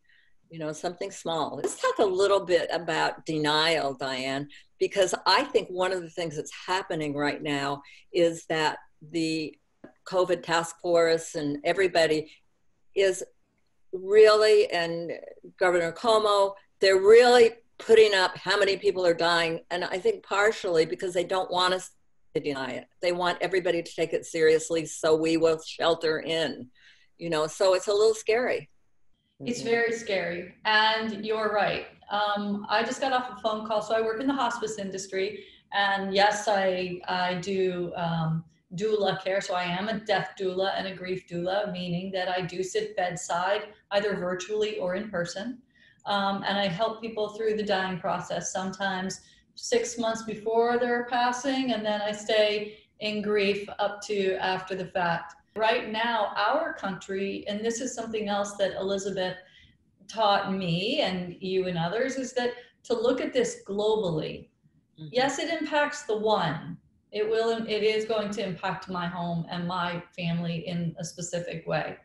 you 0.50 0.58
know 0.58 0.72
something 0.72 1.10
small. 1.10 1.56
Let's 1.56 1.80
talk 1.80 1.98
a 1.98 2.04
little 2.04 2.44
bit 2.44 2.68
about 2.72 3.26
denial 3.26 3.96
dianne 3.96 4.46
because 4.78 5.14
i 5.26 5.44
think 5.44 5.68
one 5.68 5.92
of 5.92 6.02
the 6.02 6.10
things 6.10 6.36
that's 6.36 6.52
happening 6.66 7.14
right 7.14 7.42
now 7.42 7.82
is 8.12 8.44
that 8.48 8.78
the 9.10 9.56
covid 10.08 10.42
task 10.42 10.76
force 10.80 11.34
and 11.34 11.58
everybody 11.64 12.30
is 12.94 13.24
really 13.92 14.70
and 14.70 15.12
governor 15.58 15.92
Cuomo 15.92 16.52
they're 16.80 17.00
really 17.00 17.52
putting 17.78 18.14
up 18.14 18.36
how 18.36 18.58
many 18.58 18.76
people 18.76 19.06
are 19.06 19.14
dying 19.14 19.60
and 19.70 19.84
i 19.84 19.98
think 19.98 20.22
partially 20.22 20.86
because 20.86 21.14
they 21.14 21.24
don't 21.24 21.50
want 21.50 21.74
us 21.74 21.90
to 22.34 22.40
deny 22.40 22.72
it. 22.72 22.86
They 23.00 23.12
want 23.12 23.38
everybody 23.40 23.82
to 23.82 23.94
take 23.94 24.12
it 24.12 24.26
seriously 24.26 24.84
so 24.84 25.16
we 25.16 25.38
will 25.38 25.58
shelter 25.64 26.20
in 26.20 26.68
you 27.18 27.30
know 27.30 27.46
so 27.46 27.74
it's 27.74 27.88
a 27.88 27.92
little 27.92 28.14
scary 28.14 28.68
It's 29.40 29.62
very 29.62 29.92
scary. 29.92 30.54
And 30.64 31.24
you're 31.24 31.52
right. 31.52 31.86
Um, 32.10 32.66
I 32.70 32.82
just 32.82 33.00
got 33.00 33.12
off 33.12 33.36
a 33.36 33.40
phone 33.40 33.66
call. 33.66 33.82
So 33.82 33.94
I 33.94 34.00
work 34.00 34.20
in 34.20 34.26
the 34.26 34.32
hospice 34.32 34.78
industry. 34.78 35.44
And 35.74 36.14
yes, 36.14 36.48
I, 36.48 37.00
I 37.06 37.34
do 37.34 37.92
um, 37.96 38.44
doula 38.76 39.22
care. 39.22 39.40
So 39.40 39.54
I 39.54 39.64
am 39.64 39.88
a 39.88 40.00
death 40.00 40.30
doula 40.40 40.72
and 40.76 40.86
a 40.86 40.94
grief 40.94 41.28
doula, 41.28 41.70
meaning 41.70 42.10
that 42.12 42.28
I 42.28 42.40
do 42.40 42.62
sit 42.62 42.96
bedside, 42.96 43.64
either 43.90 44.16
virtually 44.16 44.78
or 44.78 44.94
in 44.94 45.10
person. 45.10 45.58
Um, 46.06 46.42
and 46.46 46.56
I 46.56 46.66
help 46.66 47.02
people 47.02 47.30
through 47.30 47.56
the 47.56 47.62
dying 47.62 47.98
process, 47.98 48.52
sometimes 48.52 49.20
six 49.54 49.98
months 49.98 50.22
before 50.22 50.78
they're 50.78 51.06
passing. 51.10 51.72
And 51.72 51.84
then 51.84 52.00
I 52.00 52.12
stay 52.12 52.78
in 53.00 53.20
grief 53.20 53.68
up 53.78 54.00
to 54.02 54.36
after 54.36 54.74
the 54.74 54.86
fact. 54.86 55.34
Right 55.56 55.90
now, 55.90 56.32
our 56.36 56.74
country, 56.74 57.44
and 57.48 57.64
this 57.64 57.80
is 57.80 57.94
something 57.94 58.28
else 58.28 58.52
that 58.58 58.76
Elisabeth 58.78 59.36
taught 60.06 60.52
me 60.52 61.00
and 61.00 61.36
you 61.40 61.66
and 61.66 61.78
others, 61.78 62.16
is 62.16 62.32
that 62.34 62.50
to 62.84 62.94
look 62.94 63.20
at 63.20 63.32
this 63.32 63.62
globally. 63.66 64.50
Mhm. 64.98 65.08
Yes, 65.12 65.38
it 65.38 65.50
impacts 65.50 66.02
the 66.04 66.16
one. 66.16 66.78
It 67.10 67.28
will, 67.28 67.50
it 67.66 67.82
is 67.82 68.04
going 68.04 68.30
to 68.32 68.44
impact 68.44 68.88
my 68.88 69.06
home 69.06 69.46
and 69.48 69.66
my 69.66 70.02
family 70.14 70.66
in 70.66 70.94
a 70.98 71.04
specific 71.04 71.66
way. 71.66 71.96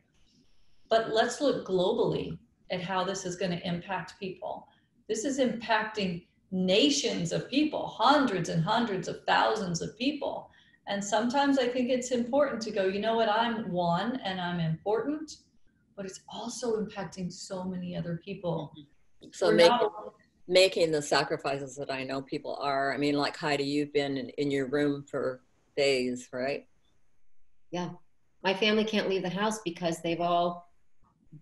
But 0.89 1.13
let's 1.13 1.41
look 1.41 1.67
globally 1.67 2.37
at 2.69 2.81
how 2.81 3.03
this 3.03 3.25
is 3.25 3.35
going 3.35 3.51
to 3.51 3.67
impact 3.67 4.19
people. 4.19 4.67
This 5.07 5.25
is 5.25 5.39
impacting 5.39 6.27
nations 6.51 7.31
of 7.31 7.49
people, 7.49 7.87
hundreds 7.87 8.49
and 8.49 8.63
hundreds 8.63 9.07
of 9.07 9.23
thousands 9.25 9.81
of 9.81 9.97
people. 9.97 10.49
And 10.87 11.03
sometimes 11.03 11.57
I 11.57 11.67
think 11.67 11.89
it's 11.89 12.11
important 12.11 12.61
to 12.63 12.71
go, 12.71 12.85
you 12.85 12.99
know 12.99 13.15
what, 13.15 13.29
I'm 13.29 13.71
one 13.71 14.17
and 14.23 14.41
I'm 14.41 14.59
important, 14.59 15.37
but 15.95 16.05
it's 16.05 16.21
also 16.27 16.83
impacting 16.83 17.31
so 17.31 17.63
many 17.63 17.95
other 17.95 18.19
people. 18.23 18.73
Mm-hmm. 18.77 19.27
so 19.31 19.47
We're 19.47 19.55
make, 19.55 19.69
not 19.69 19.93
making 20.47 20.91
the 20.91 21.01
sacrifices 21.01 21.75
that 21.75 21.91
i 21.91 22.03
know 22.03 22.21
people 22.21 22.57
are 22.59 22.91
i 22.93 22.97
mean 22.97 23.15
like 23.15 23.37
heidi 23.37 23.63
you've 23.63 23.93
been 23.93 24.17
in, 24.17 24.29
in 24.41 24.49
your 24.49 24.65
room 24.67 25.05
for 25.09 25.41
days 25.77 26.27
right 26.33 26.67
Yeah. 27.69 27.89
my 28.43 28.53
family 28.55 28.83
can't 28.83 29.07
leave 29.07 29.21
the 29.21 29.29
house 29.29 29.59
because 29.63 30.01
they've 30.01 30.19
all 30.19 30.71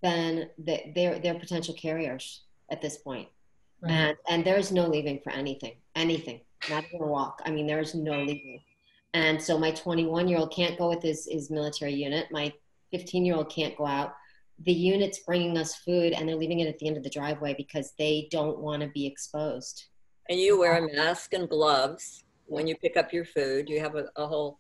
been 0.04 0.50
they- 0.60 0.92
they're 0.94 1.18
they're 1.20 1.40
potential 1.40 1.74
carriers 1.74 2.44
at 2.70 2.82
this 2.82 2.98
point. 2.98 3.30
Right. 3.82 3.92
and 3.92 4.18
and 4.28 4.46
there's 4.46 4.72
no 4.72 4.86
leaving 4.88 5.20
for 5.24 5.32
anything 5.32 5.76
anything 5.96 6.42
not 6.70 6.84
even 6.90 7.02
a 7.02 7.08
walk 7.08 7.42
i 7.46 7.50
mean 7.52 7.66
there's 7.66 7.96
no 7.96 8.20
leaving 8.22 8.60
and 9.14 9.42
so 9.42 9.58
my 9.58 9.72
21 9.72 10.28
year 10.28 10.38
old 10.38 10.54
can't 10.54 10.78
go 10.78 10.90
with 10.90 11.02
his 11.02 11.28
his 11.30 11.50
military 11.50 11.94
unit. 11.94 12.28
My 12.32 12.54
15 12.92 13.26
year 13.26 13.36
old 13.36 13.50
can't 13.52 13.78
go 13.78 13.86
out. 13.86 14.16
The 14.66 14.74
unit's 14.74 15.20
bringing 15.20 15.58
us 15.58 15.76
food 15.76 16.14
and 16.14 16.28
they're 16.28 16.36
leaving 16.36 16.60
it 16.60 16.68
at 16.68 16.78
the 16.80 16.88
end 16.88 16.98
of 16.98 17.04
the 17.04 17.10
driveway 17.10 17.54
because 17.56 17.94
they 17.98 18.28
don't 18.30 18.60
want 18.60 18.82
to 18.82 18.90
be 18.90 19.06
exposed. 19.06 19.86
And 20.30 20.40
you 20.40 20.60
wear 20.60 20.78
a 20.78 20.96
mask 20.96 21.34
and 21.34 21.50
gloves 21.50 22.24
when 22.46 22.68
you 22.68 22.76
pick 22.76 22.98
up 22.98 23.14
your 23.14 23.26
food. 23.26 23.70
You 23.70 23.80
have 23.80 23.96
a, 23.96 24.06
a 24.16 24.28
whole 24.28 24.60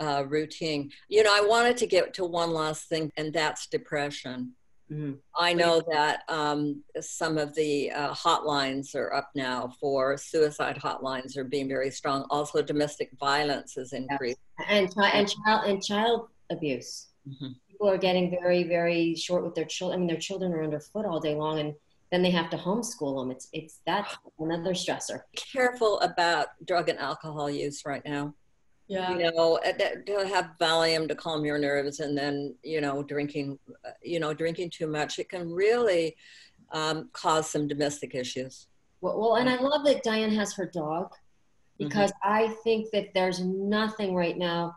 uh, 0.00 0.24
routine. 0.26 0.90
You 1.08 1.22
know 1.22 1.32
i 1.32 1.46
wanted 1.46 1.76
to 1.76 1.86
get 1.86 2.14
to 2.14 2.24
one 2.24 2.52
last 2.52 2.88
thing 2.88 3.12
and 3.16 3.32
that's 3.32 3.66
depression 3.66 4.52
Mhm. 4.90 5.18
I 5.36 5.54
know 5.54 5.80
that 5.90 6.22
um, 6.28 6.82
some 7.00 7.38
of 7.38 7.54
the 7.54 7.90
uh, 7.90 8.12
hotlines 8.14 8.94
are 8.94 9.12
up 9.14 9.30
now 9.34 9.72
for 9.80 10.16
suicide 10.18 10.76
hotlines 10.76 11.36
are 11.36 11.44
being 11.44 11.68
very 11.68 11.90
strong. 11.90 12.26
Also, 12.30 12.60
domestic 12.62 13.10
violence 13.18 13.76
is 13.76 13.92
increased. 13.94 14.38
and 14.68 14.94
chi- 14.94 15.08
and 15.10 15.28
child 15.28 15.64
and 15.66 15.82
child 15.82 16.28
abuse 16.50 17.08
Mhm. 17.26 17.54
people 17.68 17.88
are 17.88 17.96
getting 17.96 18.30
very 18.30 18.64
very 18.64 19.14
short 19.16 19.42
with 19.42 19.54
their 19.54 19.64
children 19.64 19.96
i 19.96 19.98
mean 19.98 20.06
their 20.06 20.18
children 20.28 20.52
are 20.52 20.62
underfoot 20.62 21.06
all 21.06 21.18
day 21.18 21.34
long 21.34 21.58
and 21.58 21.74
then 22.12 22.22
they 22.22 22.30
have 22.30 22.50
to 22.50 22.56
homeschool 22.58 23.18
them 23.18 23.30
it's 23.30 23.48
it's 23.52 23.80
that's 23.86 24.14
another 24.38 24.74
stressor 24.74 25.22
Careful 25.34 25.98
about 26.00 26.48
drug 26.66 26.90
and 26.90 26.98
alcohol 26.98 27.48
use 27.50 27.82
right 27.86 28.04
now. 28.04 28.34
Yeah. 28.86 29.16
You 29.16 29.32
know, 29.32 29.58
uh, 29.64 29.72
to 29.72 30.28
have 30.28 30.50
Valium 30.60 31.08
to 31.08 31.14
calm 31.14 31.44
your 31.44 31.58
nerves, 31.58 32.00
and 32.00 32.16
then 32.16 32.54
you 32.62 32.82
know, 32.82 33.02
drinking, 33.02 33.58
uh, 33.84 33.90
you 34.02 34.20
know, 34.20 34.34
drinking 34.34 34.70
too 34.70 34.86
much, 34.86 35.18
it 35.18 35.30
can 35.30 35.50
really 35.50 36.16
um, 36.72 37.08
cause 37.12 37.50
some 37.50 37.66
domestic 37.66 38.14
issues. 38.14 38.66
Well, 39.00 39.18
well, 39.18 39.34
and 39.36 39.48
I 39.48 39.56
love 39.56 39.84
that 39.86 40.04
Dianne 40.04 40.34
has 40.36 40.54
her 40.54 40.66
dog 40.66 41.12
because 41.78 42.12
I 42.22 42.54
think 42.62 42.90
that 42.92 43.08
there's 43.14 43.40
nothing 43.40 44.14
right 44.14 44.36
now 44.36 44.76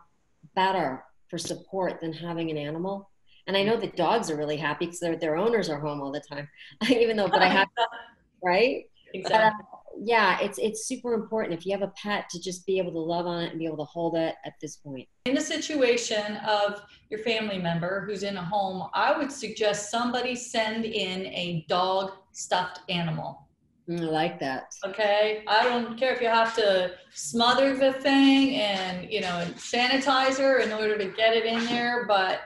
better 0.54 1.04
for 1.28 1.38
support 1.38 2.00
than 2.00 2.12
having 2.12 2.50
an 2.50 2.56
animal. 2.56 3.10
And 3.46 3.56
I 3.56 3.62
know 3.62 3.76
that 3.78 3.96
dogs 3.96 4.30
are 4.30 4.36
really 4.36 4.56
happy 4.56 4.86
because 4.86 5.00
their 5.00 5.16
their 5.16 5.36
owners 5.36 5.68
are 5.70 5.80
home 5.80 6.00
all 6.00 6.12
the 6.12 6.20
time, 6.20 6.48
even 6.88 7.16
though. 7.16 7.28
But 7.28 7.42
I 7.42 7.48
have 7.48 7.68
right. 8.42 8.84
exactly. 9.14 9.64
Yeah, 9.96 10.38
it's 10.40 10.58
it's 10.58 10.86
super 10.86 11.14
important 11.14 11.58
if 11.58 11.66
you 11.66 11.72
have 11.72 11.82
a 11.82 11.92
pet 12.02 12.28
to 12.30 12.40
just 12.40 12.66
be 12.66 12.78
able 12.78 12.92
to 12.92 13.00
love 13.00 13.26
on 13.26 13.42
it 13.42 13.50
and 13.50 13.58
be 13.58 13.66
able 13.66 13.78
to 13.78 13.84
hold 13.84 14.16
it 14.16 14.34
at 14.44 14.54
this 14.60 14.76
point. 14.76 15.08
in 15.26 15.36
a 15.36 15.40
situation 15.40 16.36
of 16.38 16.82
your 17.10 17.20
family 17.20 17.58
member 17.58 18.04
who's 18.06 18.22
in 18.22 18.36
a 18.36 18.44
home, 18.44 18.88
I 18.94 19.16
would 19.16 19.32
suggest 19.32 19.90
somebody 19.90 20.34
send 20.34 20.84
in 20.84 21.26
a 21.26 21.64
dog 21.68 22.12
stuffed 22.32 22.80
animal. 22.88 23.48
Mm, 23.88 24.02
I 24.02 24.10
like 24.10 24.40
that. 24.40 24.74
Okay, 24.84 25.42
I 25.46 25.64
don't 25.64 25.98
care 25.98 26.14
if 26.14 26.20
you 26.20 26.28
have 26.28 26.54
to 26.56 26.92
smother 27.14 27.74
the 27.76 27.94
thing 27.94 28.56
and 28.56 29.10
you 29.10 29.20
know 29.20 29.46
sanitizer 29.56 30.62
in 30.62 30.72
order 30.72 30.98
to 30.98 31.06
get 31.06 31.34
it 31.34 31.46
in 31.46 31.64
there, 31.64 32.04
but 32.06 32.40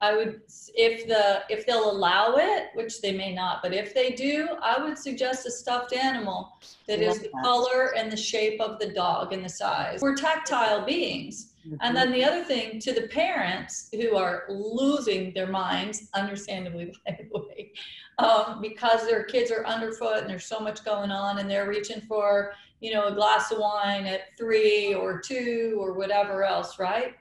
I 0.00 0.14
would 0.14 0.42
if 0.74 1.06
the 1.06 1.42
if 1.48 1.66
they'll 1.66 1.90
allow 1.90 2.34
it, 2.36 2.68
which 2.74 3.00
they 3.00 3.12
may 3.12 3.34
not, 3.34 3.62
but 3.62 3.72
if 3.72 3.94
they 3.94 4.10
do, 4.10 4.48
I 4.62 4.82
would 4.82 4.98
suggest 4.98 5.46
a 5.46 5.50
stuffed 5.50 5.94
animal 5.94 6.58
that 6.86 7.00
is 7.00 7.20
the 7.20 7.30
color 7.42 7.94
and 7.96 8.12
the 8.12 8.16
shape 8.16 8.60
of 8.60 8.78
the 8.78 8.92
dog 8.92 9.32
and 9.32 9.44
the 9.44 9.48
size. 9.48 10.00
We're 10.02 10.16
tactile 10.16 10.84
beings. 10.84 11.52
And 11.80 11.96
then 11.96 12.12
the 12.12 12.22
other 12.22 12.44
thing 12.44 12.78
to 12.78 12.92
the 12.92 13.08
parents 13.08 13.88
who 13.92 14.14
are 14.14 14.44
losing 14.48 15.34
their 15.34 15.48
minds, 15.48 16.08
understandably, 16.14 16.94
by 17.06 17.18
the 17.18 17.40
way, 17.40 17.72
um, 18.18 18.60
because 18.62 19.04
their 19.04 19.24
kids 19.24 19.50
are 19.50 19.66
underfoot 19.66 20.18
and 20.18 20.30
there's 20.30 20.44
so 20.44 20.60
much 20.60 20.84
going 20.84 21.10
on 21.10 21.40
and 21.40 21.50
they're 21.50 21.68
reaching 21.68 22.02
for 22.02 22.52
you 22.80 22.92
know, 22.92 23.06
a 23.06 23.14
glass 23.14 23.50
of 23.50 23.58
wine 23.58 24.06
at 24.06 24.36
three 24.36 24.94
or 24.94 25.20
two 25.20 25.76
or 25.80 25.92
whatever 25.92 26.44
else, 26.44 26.78
right? 26.78 27.14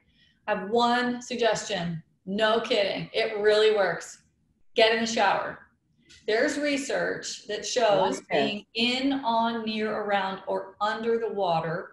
I 0.47 0.55
have 0.55 0.69
one 0.69 1.21
suggestion. 1.21 2.03
No 2.25 2.59
kidding. 2.59 3.09
It 3.13 3.37
really 3.37 3.75
works. 3.75 4.23
Get 4.75 4.93
in 4.93 5.01
the 5.01 5.07
shower. 5.07 5.59
There's 6.27 6.57
research 6.57 7.47
that 7.47 7.65
shows 7.65 8.21
being 8.31 8.65
in, 8.73 9.13
on, 9.13 9.63
near, 9.65 9.95
around, 9.95 10.41
or 10.47 10.75
under 10.81 11.19
the 11.19 11.31
water 11.31 11.91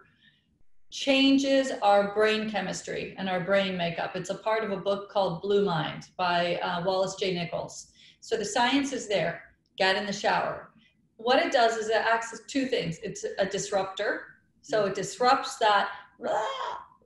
changes 0.89 1.71
our 1.81 2.13
brain 2.13 2.49
chemistry 2.49 3.15
and 3.17 3.27
our 3.27 3.39
brain 3.39 3.75
makeup. 3.75 4.15
It's 4.15 4.29
a 4.29 4.35
part 4.35 4.63
of 4.63 4.71
a 4.71 4.77
book 4.77 5.09
called 5.09 5.41
Blue 5.41 5.65
Mind 5.65 6.09
by 6.17 6.57
uh, 6.57 6.83
Wallace 6.83 7.15
J. 7.15 7.33
Nichols. 7.33 7.91
So 8.21 8.37
the 8.37 8.45
science 8.45 8.93
is 8.93 9.07
there. 9.07 9.41
Get 9.77 9.95
in 9.95 10.05
the 10.05 10.13
shower. 10.13 10.69
What 11.17 11.43
it 11.43 11.51
does 11.51 11.77
is 11.77 11.89
it 11.89 11.95
acts 11.95 12.31
as 12.31 12.41
two 12.47 12.67
things. 12.67 12.99
It's 13.01 13.25
a 13.39 13.45
disruptor. 13.45 14.21
So 14.61 14.85
it 14.85 14.95
disrupts 14.95 15.57
that 15.57 15.89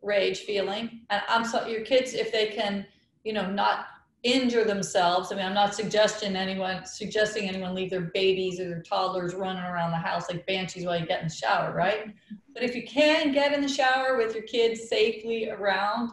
rage 0.01 0.39
feeling. 0.39 1.01
And 1.09 1.21
I'm 1.29 1.45
so 1.45 1.65
your 1.65 1.81
kids, 1.81 2.13
if 2.13 2.31
they 2.31 2.47
can, 2.47 2.85
you 3.27 3.33
know, 3.33 3.51
not 3.51 3.87
injure 4.23 4.63
themselves. 4.63 5.31
I 5.31 5.35
mean, 5.35 5.45
I'm 5.45 5.53
not 5.53 5.75
suggesting 5.75 6.35
anyone 6.35 6.85
suggesting 6.85 7.47
anyone 7.47 7.75
leave 7.75 7.89
their 7.89 8.09
babies 8.13 8.59
or 8.59 8.69
their 8.69 8.81
toddlers 8.81 9.35
running 9.35 9.63
around 9.63 9.91
the 9.91 9.97
house 9.97 10.29
like 10.29 10.47
banshees 10.47 10.85
while 10.85 10.99
you 10.99 11.05
get 11.05 11.21
in 11.21 11.27
the 11.27 11.33
shower, 11.33 11.73
right? 11.75 12.13
But 12.53 12.63
if 12.63 12.73
you 12.73 12.87
can 12.87 13.33
get 13.33 13.53
in 13.53 13.61
the 13.61 13.67
shower 13.67 14.17
with 14.17 14.33
your 14.33 14.43
kids 14.43 14.87
safely 14.87 15.49
around, 15.49 16.11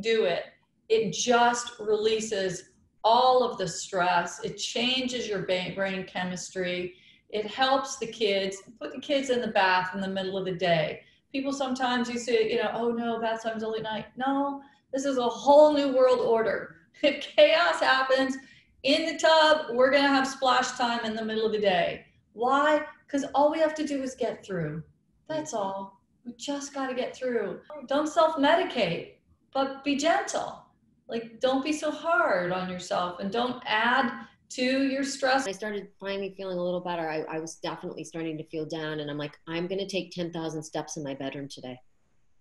do 0.00 0.24
it. 0.24 0.44
It 0.88 1.12
just 1.12 1.72
releases 1.80 2.70
all 3.02 3.42
of 3.42 3.58
the 3.58 3.68
stress. 3.68 4.42
It 4.44 4.56
changes 4.56 5.28
your 5.28 5.40
brain 5.42 6.06
chemistry. 6.06 6.94
It 7.30 7.46
helps 7.46 7.98
the 7.98 8.06
kids. 8.06 8.62
Put 8.80 8.94
the 8.94 9.00
kids 9.00 9.30
in 9.30 9.40
the 9.40 9.48
bath 9.48 9.90
in 9.94 10.00
the 10.00 10.08
middle 10.08 10.38
of 10.38 10.44
the 10.44 10.54
day. 10.54 11.02
People 11.32 11.52
sometimes 11.52 12.08
you 12.08 12.18
say, 12.18 12.50
you 12.50 12.62
know, 12.62 12.70
oh 12.72 12.90
no, 12.92 13.20
bath 13.20 13.42
time's 13.42 13.64
only 13.64 13.80
at 13.80 13.84
night. 13.84 14.06
No, 14.16 14.62
this 14.94 15.04
is 15.04 15.18
a 15.18 15.28
whole 15.28 15.74
new 15.74 15.94
world 15.94 16.20
order. 16.20 16.76
If 17.02 17.26
chaos 17.36 17.80
happens 17.80 18.36
in 18.84 19.04
the 19.04 19.18
tub, 19.18 19.66
we're 19.76 19.90
gonna 19.90 20.08
have 20.08 20.26
splash 20.26 20.70
time 20.72 21.04
in 21.04 21.14
the 21.14 21.24
middle 21.24 21.44
of 21.44 21.52
the 21.52 21.60
day. 21.60 22.06
Why? 22.32 22.80
Because 23.04 23.26
all 23.34 23.50
we 23.50 23.58
have 23.58 23.74
to 23.74 23.86
do 23.86 24.02
is 24.02 24.14
get 24.14 24.46
through. 24.46 24.82
That's 25.28 25.52
all. 25.52 26.00
We 26.24 26.32
just 26.38 26.72
got 26.72 26.86
to 26.86 26.94
get 26.94 27.14
through. 27.14 27.60
Don't 27.88 28.06
self 28.06 28.36
medicate, 28.36 29.16
but 29.52 29.84
be 29.84 29.96
gentle 29.96 30.64
like 31.08 31.40
don't 31.40 31.64
be 31.64 31.72
so 31.72 31.90
hard 31.90 32.52
on 32.52 32.70
yourself 32.70 33.20
and 33.20 33.30
don't 33.30 33.62
add 33.66 34.26
to 34.50 34.84
your 34.84 35.04
stress. 35.04 35.46
I 35.46 35.52
started 35.52 35.88
finally 35.98 36.34
feeling 36.36 36.58
a 36.58 36.62
little 36.62 36.80
better. 36.80 37.08
I, 37.08 37.22
I 37.22 37.38
was 37.40 37.56
definitely 37.56 38.04
starting 38.04 38.38
to 38.38 38.44
feel 38.44 38.66
down, 38.66 39.00
and 39.00 39.10
I'm 39.10 39.18
like, 39.18 39.36
I'm 39.48 39.66
going 39.66 39.80
to 39.80 39.86
take 39.86 40.12
10,000 40.12 40.62
steps 40.62 40.96
in 40.96 41.02
my 41.02 41.14
bedroom 41.14 41.48
today. 41.48 41.78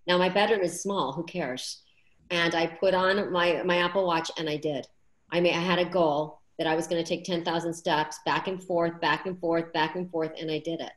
Now, 0.06 0.18
my 0.18 0.30
bedroom 0.30 0.62
is 0.62 0.82
small, 0.82 1.12
who 1.14 1.24
cares? 1.24 1.82
And 2.34 2.56
I 2.56 2.66
put 2.66 2.96
on 2.96 3.32
my, 3.32 3.62
my 3.62 3.78
Apple 3.78 4.08
Watch 4.08 4.32
and 4.40 4.50
I 4.50 4.58
did. 4.58 4.88
I, 5.32 5.40
mean, 5.40 5.54
I 5.54 5.60
had 5.60 5.78
a 5.78 5.86
goal 5.86 6.40
that 6.58 6.66
I 6.66 6.76
was 6.76 6.88
going 6.88 7.04
to 7.04 7.08
take 7.08 7.26
10,000 7.26 7.72
steps 7.72 8.18
back 8.26 8.48
and 8.48 8.62
forth, 8.62 9.00
back 9.00 9.28
and 9.28 9.40
forth, 9.40 9.72
back 9.72 9.96
and 9.96 10.10
forth, 10.10 10.32
and 10.40 10.50
I 10.50 10.58
did 10.58 10.82
it. 10.82 10.92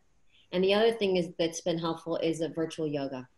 And 0.53 0.65
the 0.65 0.73
other 0.73 0.93
thing 0.93 1.17
is 1.17 1.29
that's 1.39 1.61
been 1.61 1.79
helpful 1.79 2.17
is 2.17 2.41
a 2.41 2.49
virtual 2.49 2.87
yoga 2.87 3.29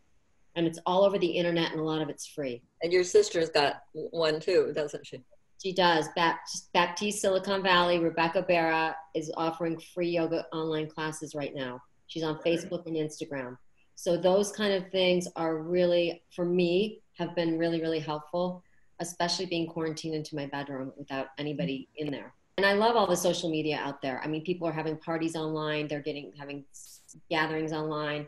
and 0.55 0.65
it's 0.65 0.79
all 0.87 1.05
over 1.05 1.19
the 1.19 1.27
internet 1.27 1.73
and 1.73 1.81
a 1.81 1.85
lot 1.85 2.01
of 2.01 2.09
it's 2.09 2.25
free. 2.25 2.63
And 2.83 2.93
your 2.93 3.03
sister's 3.03 3.51
got 3.51 3.83
one 3.93 4.39
too, 4.39 4.73
doesn't 4.77 5.05
she? 5.05 5.21
She 5.61 5.73
does. 5.73 6.09
Baptiste, 6.15 6.73
Baptiste 6.73 7.21
Silicon 7.21 7.65
Valley, 7.65 7.99
Rebecca 7.99 8.43
Barra 8.43 8.95
is 9.17 9.33
offering 9.37 9.81
free 9.93 10.11
yoga 10.11 10.47
online 10.53 10.89
classes 10.89 11.35
right 11.35 11.53
now. 11.53 11.83
She's 12.07 12.23
on 12.23 12.39
Facebook 12.47 12.87
and 12.87 12.95
Instagram. 12.95 13.57
So 13.97 14.17
those 14.17 14.53
kind 14.53 14.73
of 14.73 14.89
things 14.93 15.27
are 15.35 15.59
really, 15.59 16.23
for 16.37 16.45
me, 16.45 17.01
have 17.19 17.35
been 17.35 17.59
really, 17.59 17.81
really 17.81 18.01
helpful, 18.01 18.63
especially 19.01 19.47
being 19.47 19.67
quarantined 19.67 20.15
into 20.15 20.37
my 20.37 20.47
bedroom 20.47 20.93
without 20.97 21.27
anybody 21.39 21.89
in 21.97 22.11
there. 22.11 22.33
And 22.57 22.67
I 22.67 22.73
love 22.73 22.97
all 22.97 23.07
the 23.07 23.17
social 23.17 23.51
media 23.51 23.79
out 23.79 24.03
there. 24.03 24.21
I 24.25 24.27
mean, 24.27 24.43
people 24.43 24.67
are 24.67 24.73
having 24.73 24.97
parties 24.97 25.37
online. 25.37 25.87
They're 25.87 26.01
getting 26.01 26.33
having 26.37 26.65
gatherings 27.31 27.73
online 27.73 28.27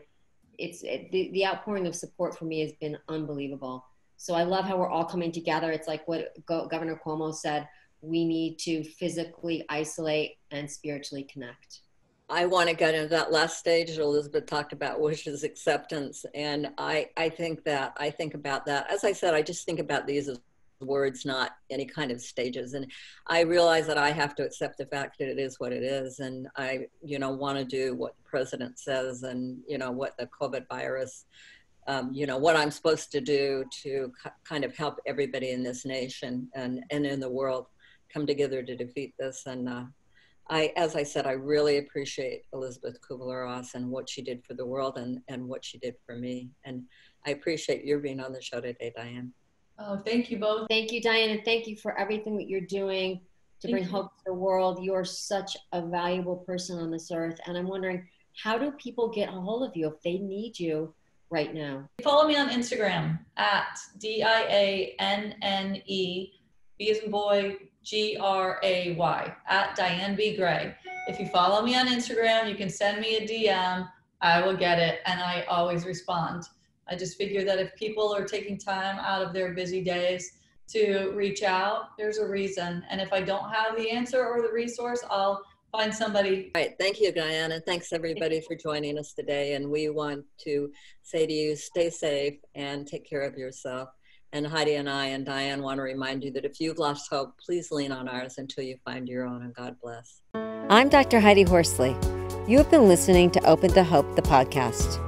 it's 0.61 0.83
it, 0.83 1.11
the, 1.11 1.31
the 1.33 1.45
outpouring 1.45 1.87
of 1.87 1.95
support 1.95 2.37
for 2.37 2.45
me 2.45 2.61
has 2.61 2.71
been 2.73 2.97
unbelievable. 3.09 3.85
So 4.17 4.35
I 4.35 4.43
love 4.43 4.65
how 4.65 4.77
we're 4.77 4.89
all 4.89 5.05
coming 5.05 5.31
together. 5.31 5.71
It's 5.71 5.87
like 5.87 6.07
what 6.07 6.33
Go- 6.45 6.67
Governor 6.67 6.99
Cuomo 7.03 7.33
said: 7.33 7.67
we 8.01 8.25
need 8.25 8.59
to 8.59 8.83
physically 8.83 9.65
isolate 9.69 10.37
and 10.51 10.69
spiritually 10.69 11.23
connect. 11.23 11.81
I 12.31 12.45
want 12.45 12.69
to 12.69 12.75
get 12.75 12.95
into 12.95 13.09
that 13.09 13.31
last 13.31 13.59
stage 13.59 13.89
that 13.89 14.01
Elisabeth 14.01 14.45
talked 14.45 14.71
about, 14.71 15.01
which 15.01 15.27
is 15.27 15.43
acceptance. 15.43 16.25
And 16.33 16.69
I, 16.77 17.09
I 17.17 17.27
think 17.27 17.65
that 17.65 17.93
I 17.99 18.09
think 18.09 18.35
about 18.35 18.65
that. 18.67 18.89
As 18.89 19.03
I 19.03 19.11
said, 19.11 19.33
I 19.33 19.41
just 19.41 19.65
think 19.65 19.79
about 19.79 20.07
these 20.07 20.29
as 20.29 20.39
words, 20.79 21.25
not 21.25 21.51
any 21.69 21.85
kind 21.85 22.09
of 22.09 22.21
stages. 22.21 22.73
And 22.73 22.89
I 23.27 23.41
realize 23.41 23.85
that 23.87 23.97
I 23.97 24.11
have 24.11 24.33
to 24.35 24.43
accept 24.43 24.77
the 24.77 24.85
fact 24.85 25.19
that 25.19 25.27
it 25.27 25.39
is 25.39 25.59
what 25.59 25.73
it 25.73 25.83
is. 25.83 26.19
And 26.19 26.47
I, 26.55 26.87
you 27.03 27.19
know, 27.19 27.31
want 27.31 27.57
to 27.59 27.65
do 27.65 27.95
what 27.95 28.15
the 28.15 28.23
president 28.23 28.79
says 28.79 29.23
and, 29.23 29.59
you 29.67 29.77
know, 29.77 29.91
what 29.91 30.17
the 30.17 30.27
COVID 30.27 30.67
virus, 30.69 31.25
um, 31.87 32.11
you 32.13 32.25
know, 32.25 32.37
what 32.37 32.55
I'm 32.55 32.71
supposed 32.71 33.11
to 33.11 33.21
do 33.21 33.65
to 33.83 34.11
kind 34.43 34.63
of 34.63 34.75
help 34.75 34.99
everybody 35.05 35.51
in 35.51 35.63
this 35.63 35.85
nation 35.85 36.49
and, 36.55 36.83
and 36.91 37.05
in 37.05 37.19
the 37.19 37.29
world 37.29 37.67
come 38.09 38.25
together 38.25 38.63
to 38.63 38.75
defeat 38.75 39.13
this. 39.19 39.43
And 39.45 39.67
uh, 39.67 39.83
I, 40.51 40.73
as 40.75 40.97
I 40.97 41.03
said, 41.03 41.25
I 41.25 41.31
really 41.31 41.77
appreciate 41.77 42.43
Elisabeth 42.51 42.99
Kubler-Ross 43.01 43.73
and 43.73 43.89
what 43.89 44.09
she 44.09 44.21
did 44.21 44.43
for 44.45 44.53
the 44.53 44.65
world 44.65 44.97
and, 44.97 45.21
and 45.29 45.47
what 45.47 45.63
she 45.63 45.77
did 45.77 45.95
for 46.05 46.17
me. 46.17 46.49
And 46.65 46.83
I 47.25 47.31
appreciate 47.31 47.85
your 47.85 47.99
being 47.99 48.19
on 48.19 48.33
the 48.33 48.41
show 48.41 48.59
today, 48.59 48.91
Dianne. 48.97 49.29
Oh, 49.79 49.97
thank 49.97 50.29
you 50.29 50.37
both. 50.37 50.67
Thank 50.69 50.91
you, 50.91 51.01
Dianne, 51.01 51.31
and 51.31 51.45
thank 51.45 51.67
you 51.67 51.77
for 51.77 51.97
everything 51.97 52.35
that 52.35 52.49
you're 52.49 52.59
doing 52.59 53.21
to 53.61 53.67
thank 53.67 53.75
bring 53.75 53.83
you. 53.85 53.89
hope 53.89 54.17
to 54.17 54.23
the 54.25 54.33
world. 54.33 54.83
You're 54.83 55.05
such 55.05 55.55
a 55.71 55.81
valuable 55.81 56.35
person 56.35 56.79
on 56.79 56.91
this 56.91 57.11
earth. 57.13 57.39
And 57.47 57.57
I'm 57.57 57.67
wondering, 57.67 58.05
how 58.35 58.57
do 58.57 58.71
people 58.71 59.07
get 59.07 59.29
a 59.29 59.31
hold 59.31 59.63
of 59.63 59.75
you 59.75 59.87
if 59.87 60.01
they 60.01 60.17
need 60.17 60.59
you 60.59 60.93
right 61.29 61.53
now? 61.53 61.87
Follow 62.03 62.27
me 62.27 62.35
on 62.35 62.49
Instagram 62.49 63.19
at 63.37 63.77
D 63.99 64.21
I 64.21 64.41
A 64.49 64.95
N 64.99 65.35
N 65.41 65.81
E, 65.85 66.33
B 66.81 66.89
as 66.89 66.97
in 66.97 67.11
boy, 67.11 67.57
G 67.83 68.17
R 68.19 68.59
A 68.63 68.93
Y, 68.93 69.35
at 69.47 69.77
Dianne 69.77 70.17
B. 70.17 70.35
Gray. 70.35 70.73
If 71.07 71.19
you 71.19 71.27
follow 71.27 71.61
me 71.61 71.75
on 71.75 71.87
Instagram, 71.87 72.49
you 72.49 72.55
can 72.55 72.69
send 72.69 72.99
me 72.99 73.17
a 73.17 73.27
DM. 73.27 73.87
I 74.19 74.41
will 74.41 74.57
get 74.57 74.79
it, 74.79 75.01
and 75.05 75.19
I 75.19 75.43
always 75.43 75.85
respond. 75.85 76.45
I 76.87 76.95
just 76.95 77.19
figure 77.19 77.43
that 77.43 77.59
if 77.59 77.75
people 77.75 78.11
are 78.11 78.25
taking 78.25 78.57
time 78.57 78.97
out 78.97 79.21
of 79.21 79.31
their 79.31 79.53
busy 79.53 79.83
days 79.83 80.39
to 80.69 81.11
reach 81.11 81.43
out, 81.43 81.95
there's 81.99 82.17
a 82.17 82.27
reason. 82.27 82.83
And 82.89 82.99
if 82.99 83.13
I 83.13 83.21
don't 83.21 83.51
have 83.51 83.77
the 83.77 83.91
answer 83.91 84.25
or 84.25 84.41
the 84.41 84.51
resource, 84.51 85.03
I'll 85.07 85.43
find 85.71 85.93
somebody. 85.93 86.51
All 86.55 86.63
right. 86.63 86.73
Thank 86.79 86.99
you, 86.99 87.11
Diana. 87.11 87.59
Thanks 87.59 87.93
everybody 87.93 88.41
for 88.41 88.55
joining 88.55 88.97
us 88.97 89.13
today. 89.13 89.53
And 89.53 89.69
we 89.69 89.89
want 89.89 90.25
to 90.45 90.71
say 91.03 91.27
to 91.27 91.33
you, 91.33 91.55
stay 91.55 91.91
safe 91.91 92.39
and 92.55 92.87
take 92.87 93.07
care 93.07 93.21
of 93.21 93.37
yourself. 93.37 93.89
And 94.33 94.47
Heidi 94.47 94.75
and 94.75 94.89
I 94.89 95.07
and 95.07 95.25
Dianne 95.25 95.61
want 95.61 95.79
to 95.79 95.81
remind 95.81 96.23
you 96.23 96.31
that 96.31 96.45
if 96.45 96.61
you've 96.61 96.77
lost 96.77 97.09
hope, 97.09 97.37
please 97.37 97.69
lean 97.69 97.91
on 97.91 98.07
ours 98.07 98.37
until 98.37 98.63
you 98.63 98.77
find 98.85 99.09
your 99.09 99.25
own. 99.25 99.43
And 99.43 99.53
God 99.53 99.75
bless. 99.83 100.21
I'm 100.33 100.87
Dr. 100.87 101.19
Heidi 101.19 101.43
Horsley. 101.43 101.97
You 102.47 102.57
have 102.57 102.71
been 102.71 102.87
listening 102.87 103.29
to 103.31 103.45
Open 103.45 103.71
to 103.73 103.83
Hope, 103.83 104.15
the 104.15 104.21
podcast. 104.21 104.99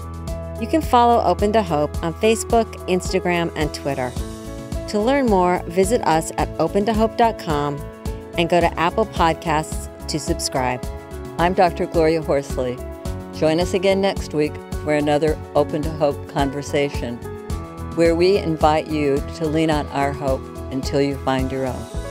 You 0.61 0.67
can 0.67 0.81
follow 0.81 1.23
Open 1.23 1.53
to 1.53 1.63
Hope 1.63 2.03
on 2.03 2.13
Facebook, 2.15 2.65
Instagram, 2.89 3.51
and 3.55 3.73
Twitter. 3.73 4.11
To 4.89 4.99
learn 4.99 5.27
more, 5.27 5.63
visit 5.67 6.01
us 6.05 6.31
at 6.37 6.49
opentohope.com 6.57 7.77
and 8.37 8.49
go 8.49 8.59
to 8.59 8.79
Apple 8.79 9.05
Podcasts 9.05 9.89
to 10.07 10.19
subscribe. 10.19 10.85
I'm 11.39 11.53
Dr. 11.53 11.85
Gloria 11.85 12.21
Horsley. 12.21 12.77
Join 13.33 13.59
us 13.59 13.73
again 13.73 14.01
next 14.01 14.33
week 14.33 14.53
for 14.83 14.93
another 14.93 15.39
Open 15.55 15.81
to 15.81 15.89
Hope 15.91 16.29
conversation, 16.29 17.17
where 17.95 18.15
we 18.15 18.37
invite 18.37 18.87
you 18.87 19.23
to 19.35 19.47
lean 19.47 19.69
on 19.69 19.87
our 19.87 20.11
hope 20.11 20.41
until 20.71 21.01
you 21.01 21.15
find 21.17 21.51
your 21.51 21.67
own. 21.67 22.02